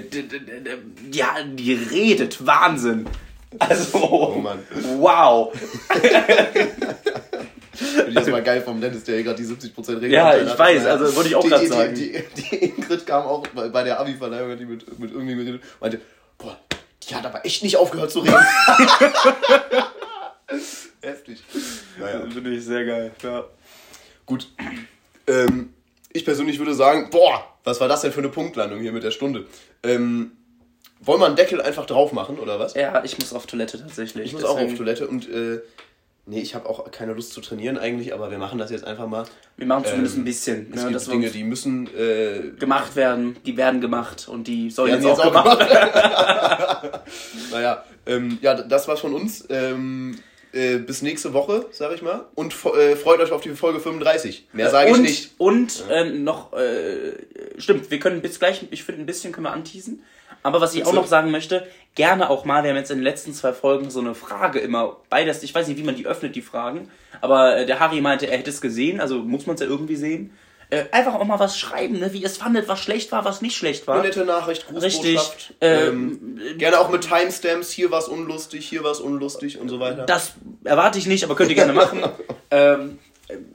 [1.12, 3.06] ja, die redet Wahnsinn.
[3.58, 4.60] Also, Oh Mann.
[4.98, 5.52] wow.
[7.72, 10.50] Finde ich das mal geil vom Dennis, der hier gerade die 70% Regel Ja, ich
[10.50, 10.58] hat.
[10.58, 11.94] weiß, also wollte ich auch die- sagen.
[11.94, 15.62] Die, die, die Ingrid kam auch bei, bei der Abi-Verleihung, die mit, mit irgendjemandem geredet,
[15.80, 16.00] meinte,
[16.38, 16.58] boah,
[17.08, 18.36] die hat aber echt nicht aufgehört zu reden.
[21.02, 21.42] Heftig.
[21.98, 22.20] Naja.
[22.32, 23.44] Finde ich sehr geil, ja.
[24.26, 24.48] Gut.
[25.26, 25.72] Ähm,
[26.12, 29.10] ich persönlich würde sagen, boah, was war das denn für eine Punktlandung hier mit der
[29.10, 29.46] Stunde?
[29.82, 30.32] Ähm,
[31.00, 32.74] wollen wir einen Deckel einfach drauf machen, oder was?
[32.74, 34.26] Ja, ich muss auf Toilette tatsächlich.
[34.26, 35.60] Ich muss auch auf deswegen- Toilette und äh,
[36.26, 39.06] nee, ich habe auch keine Lust zu trainieren eigentlich, aber wir machen das jetzt einfach
[39.06, 39.24] mal.
[39.56, 40.72] Wir machen zumindest Ähm, ein bisschen.
[40.74, 44.92] Es Ne, gibt Dinge, die müssen äh, gemacht werden, die werden gemacht und die sollen
[44.92, 46.90] jetzt, jetzt auch, auch gemacht werden.
[47.52, 49.46] naja, ähm, ja, das war's von uns.
[49.50, 50.18] Ähm,
[50.52, 52.26] äh, bis nächste Woche, sag ich mal.
[52.34, 54.48] Und äh, freut euch auf die Folge 35.
[54.52, 55.30] Mehr sage ich und, nicht.
[55.38, 57.12] Und ähm, noch, äh,
[57.58, 60.02] stimmt, wir können bis gleich, ich finde, ein bisschen können wir anteasen.
[60.42, 63.04] Aber was ich auch noch sagen möchte, gerne auch mal, wir haben jetzt in den
[63.04, 66.34] letzten zwei Folgen so eine Frage immer beides, ich weiß nicht, wie man die öffnet,
[66.34, 69.60] die Fragen, aber äh, der Harry meinte, er hätte es gesehen, also muss man es
[69.60, 70.32] ja irgendwie sehen.
[70.72, 73.42] Äh, einfach auch mal was schreiben, ne, wie ihr es fandet, was schlecht war, was
[73.42, 73.96] nicht schlecht war.
[73.96, 75.16] Eine nette Nachricht, Richtig.
[75.16, 75.54] Grußbotschaft.
[75.60, 77.72] Ähm, Ähm, gerne auch mit Timestamps.
[77.72, 80.06] Hier war's unlustig, hier war's unlustig und so weiter.
[80.06, 82.04] Das erwarte ich nicht, aber könnt ihr gerne machen.
[82.52, 83.00] ähm,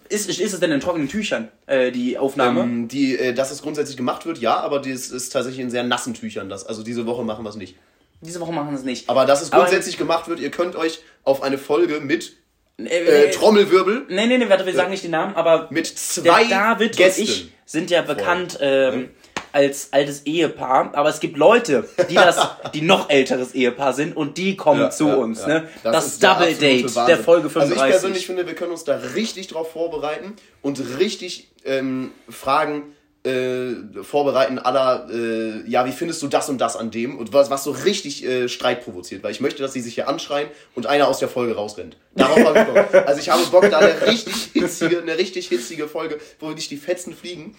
[0.10, 2.62] ist, ist es denn in trockenen Tüchern, äh, die Aufnahme?
[2.62, 5.84] Ähm, die, äh, dass es grundsätzlich gemacht wird, ja, aber das ist tatsächlich in sehr
[5.84, 6.50] nassen Tüchern.
[6.50, 6.66] Das.
[6.66, 7.76] Also diese Woche machen wir es nicht.
[8.22, 9.10] Diese Woche machen wir es nicht.
[9.10, 12.34] Aber dass es Aber- grundsätzlich gemacht wird, ihr könnt euch auf eine Folge mit
[12.78, 12.84] Äh,
[13.28, 16.44] äh, Trommelwirbel Nee, nee, nee, warte, wir sagen nicht den Namen, aber mit der zwei
[16.46, 17.22] David Gästen.
[17.22, 19.10] und ich sind ja bekannt ähm,
[19.56, 22.38] als altes Ehepaar, aber es gibt Leute, die das,
[22.74, 25.48] die noch älteres Ehepaar sind und die kommen Ja, zu ja, uns, ja.
[25.48, 25.70] ne?
[25.82, 27.06] Das, ist der Double Date Wahnsinn.
[27.08, 27.84] der Folge Also 35.
[27.86, 32.84] ich persönlich finde, wir können uns da richtig drauf vorbereiten und richtig ähm, Fragen
[33.24, 37.18] äh, vorbereiten aller, äh, ja, wie findest du das und das an dem?
[37.18, 40.08] Und was, was so richtig äh, Streit provoziert, weil ich möchte, dass sie sich hier
[40.08, 41.98] anschreien und einer aus der Folge rausrennt.
[42.14, 43.08] Darauf habe ich Bock.
[43.08, 46.78] Also ich habe Bock, da eine richtig hitzige, eine richtig hitzige Folge, wo nicht die
[46.78, 47.56] Fetzen fliegen,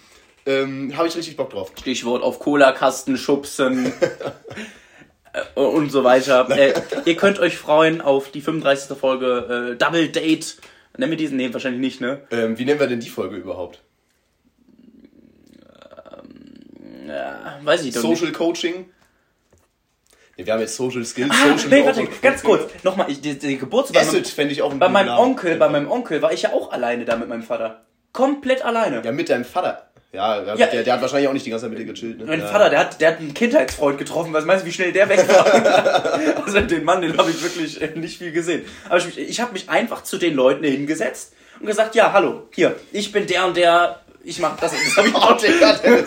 [0.47, 1.71] ähm, habe ich richtig Bock drauf.
[1.77, 3.93] Stichwort auf Cola-Kasten schubsen
[5.33, 6.49] äh, und so weiter.
[6.49, 6.73] Äh,
[7.05, 8.97] ihr könnt euch freuen auf die 35.
[8.97, 10.57] Folge äh, Double Date.
[10.97, 11.37] Nennen wir diesen?
[11.37, 12.21] Nee, wahrscheinlich nicht, ne?
[12.31, 13.81] Ähm, wie nennen wir denn die Folge überhaupt?
[17.07, 18.19] Ja, weiß ich doch nicht.
[18.19, 18.89] Social Coaching?
[20.37, 22.71] Nee, wir haben jetzt Social Skills, Ah, Social nee, warte, ganz kurz.
[22.83, 25.17] Nochmal, ich, die, die Geburtstag Acid fände ich auch einen bei meinem.
[25.17, 27.85] Onkel, bei meinem Onkel war ich ja auch alleine da mit meinem Vater.
[28.13, 29.01] Komplett alleine.
[29.03, 29.86] Ja, mit deinem Vater.
[30.13, 30.67] Ja, der, Ja.
[30.67, 32.19] der, der hat wahrscheinlich auch nicht die ganze Zeit mit dir gechillt.
[32.19, 32.25] Ne?
[32.25, 32.47] Mein ja.
[32.47, 34.31] Vater, der hat, der hat einen Kindheitsfreund getroffen.
[34.33, 36.43] Was meinst du, wie schnell der weg war?
[36.45, 38.63] also den Mann, den habe ich wirklich äh, nicht viel gesehen.
[38.87, 42.75] Aber ich, ich habe mich einfach zu den Leuten hingesetzt und gesagt, ja, hallo, hier,
[42.91, 44.73] ich bin der und der, ich mach das.
[44.73, 46.05] Das habe ich auch Dennis.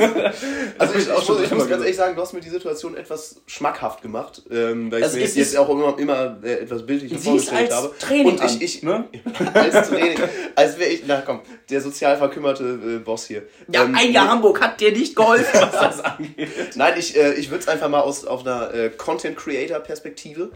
[0.78, 2.96] Also ich, ich ich, muss, ich muss ganz ehrlich sagen, du hast mir die Situation
[2.96, 6.82] etwas schmackhaft gemacht, ähm, weil ich Also mir es jetzt auch immer, immer äh, etwas
[6.82, 7.94] ist vorgestellt als habe.
[7.98, 9.08] Training Und ich, an, ich ne?
[9.54, 10.18] als Training,
[10.54, 11.40] als wäre ich, na komm,
[11.70, 13.42] der sozial verkümmerte äh, Boss hier.
[13.72, 16.76] Ja, Ähm, ein Jahr Hamburg hat dir nicht geholfen, was das angeht.
[16.76, 20.50] Nein, ich, äh, ich würde es einfach mal aus auf einer äh, Content Creator Perspektive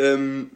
[0.00, 0.50] ähm,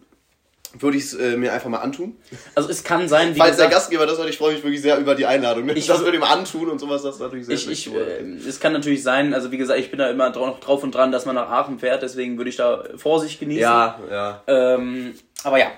[0.79, 2.17] würde ich es äh, mir einfach mal antun.
[2.55, 4.83] Also es kann sein, wie Falls der gesagt, Gastgeber das hört, ich freue mich wirklich
[4.83, 5.67] sehr über die Einladung.
[5.67, 5.73] Ne?
[5.75, 8.61] Ich- das würde ihm antun und sowas, das ist natürlich sehr ich, ich, äh, es
[8.61, 11.27] kann natürlich sein, also wie gesagt, ich bin da immer noch drauf und dran, dass
[11.27, 13.63] man nach Aachen fährt, deswegen würde ich da Vorsicht genießen.
[13.63, 14.43] ja, ja.
[14.47, 15.69] Ähm, aber ja,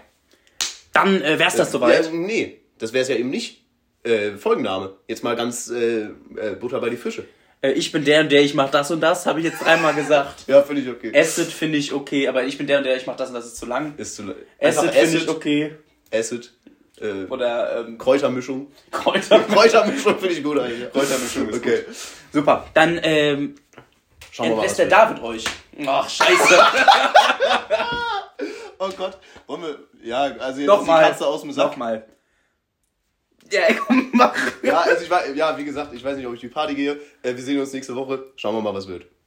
[0.92, 2.05] dann äh, wär's das soweit.
[2.07, 3.62] Ja, nee, das wäre es ja eben nicht.
[4.03, 4.92] Äh, Folgenname.
[5.09, 6.03] Jetzt mal ganz äh,
[6.36, 7.24] äh, Butter bei die Fische.
[7.62, 9.94] Äh, ich bin der und der, ich mach das und das, habe ich jetzt dreimal
[9.94, 10.44] gesagt.
[10.46, 11.12] Ja, finde ich okay.
[11.18, 13.46] Acid finde ich okay, aber ich bin der und der, ich mach das und das
[13.46, 13.94] ist zu lang.
[13.96, 15.76] Ist zu Acid einfach finde ich Acid, okay.
[16.12, 16.52] Acid.
[16.98, 18.68] Äh, Oder ähm, Kräutermischung.
[18.90, 19.40] Kräuter.
[19.40, 20.90] Kräutermischung finde ich gut eigentlich.
[20.92, 21.84] Kräutermischung ist Okay.
[22.32, 22.66] Super.
[22.72, 23.54] Dann ähm,
[24.30, 24.66] Schauen wir mal.
[24.66, 24.86] der.
[24.86, 25.44] David euch.
[25.86, 26.59] Ach, scheiße.
[28.78, 29.16] Oh Gott.
[29.46, 29.78] Wollen wir.
[30.02, 31.00] Ja, also jetzt Nochmal.
[31.00, 31.70] ist die Katze aus dem Sack.
[31.70, 32.04] Nochmal.
[33.51, 34.34] Ja, komm, mach.
[34.62, 37.01] Ja, also ich war, ja, wie gesagt, ich weiß nicht, ob ich die Party gehe.
[37.22, 38.32] Äh, wir sehen uns nächste Woche.
[38.36, 39.07] Schauen wir mal, was wird.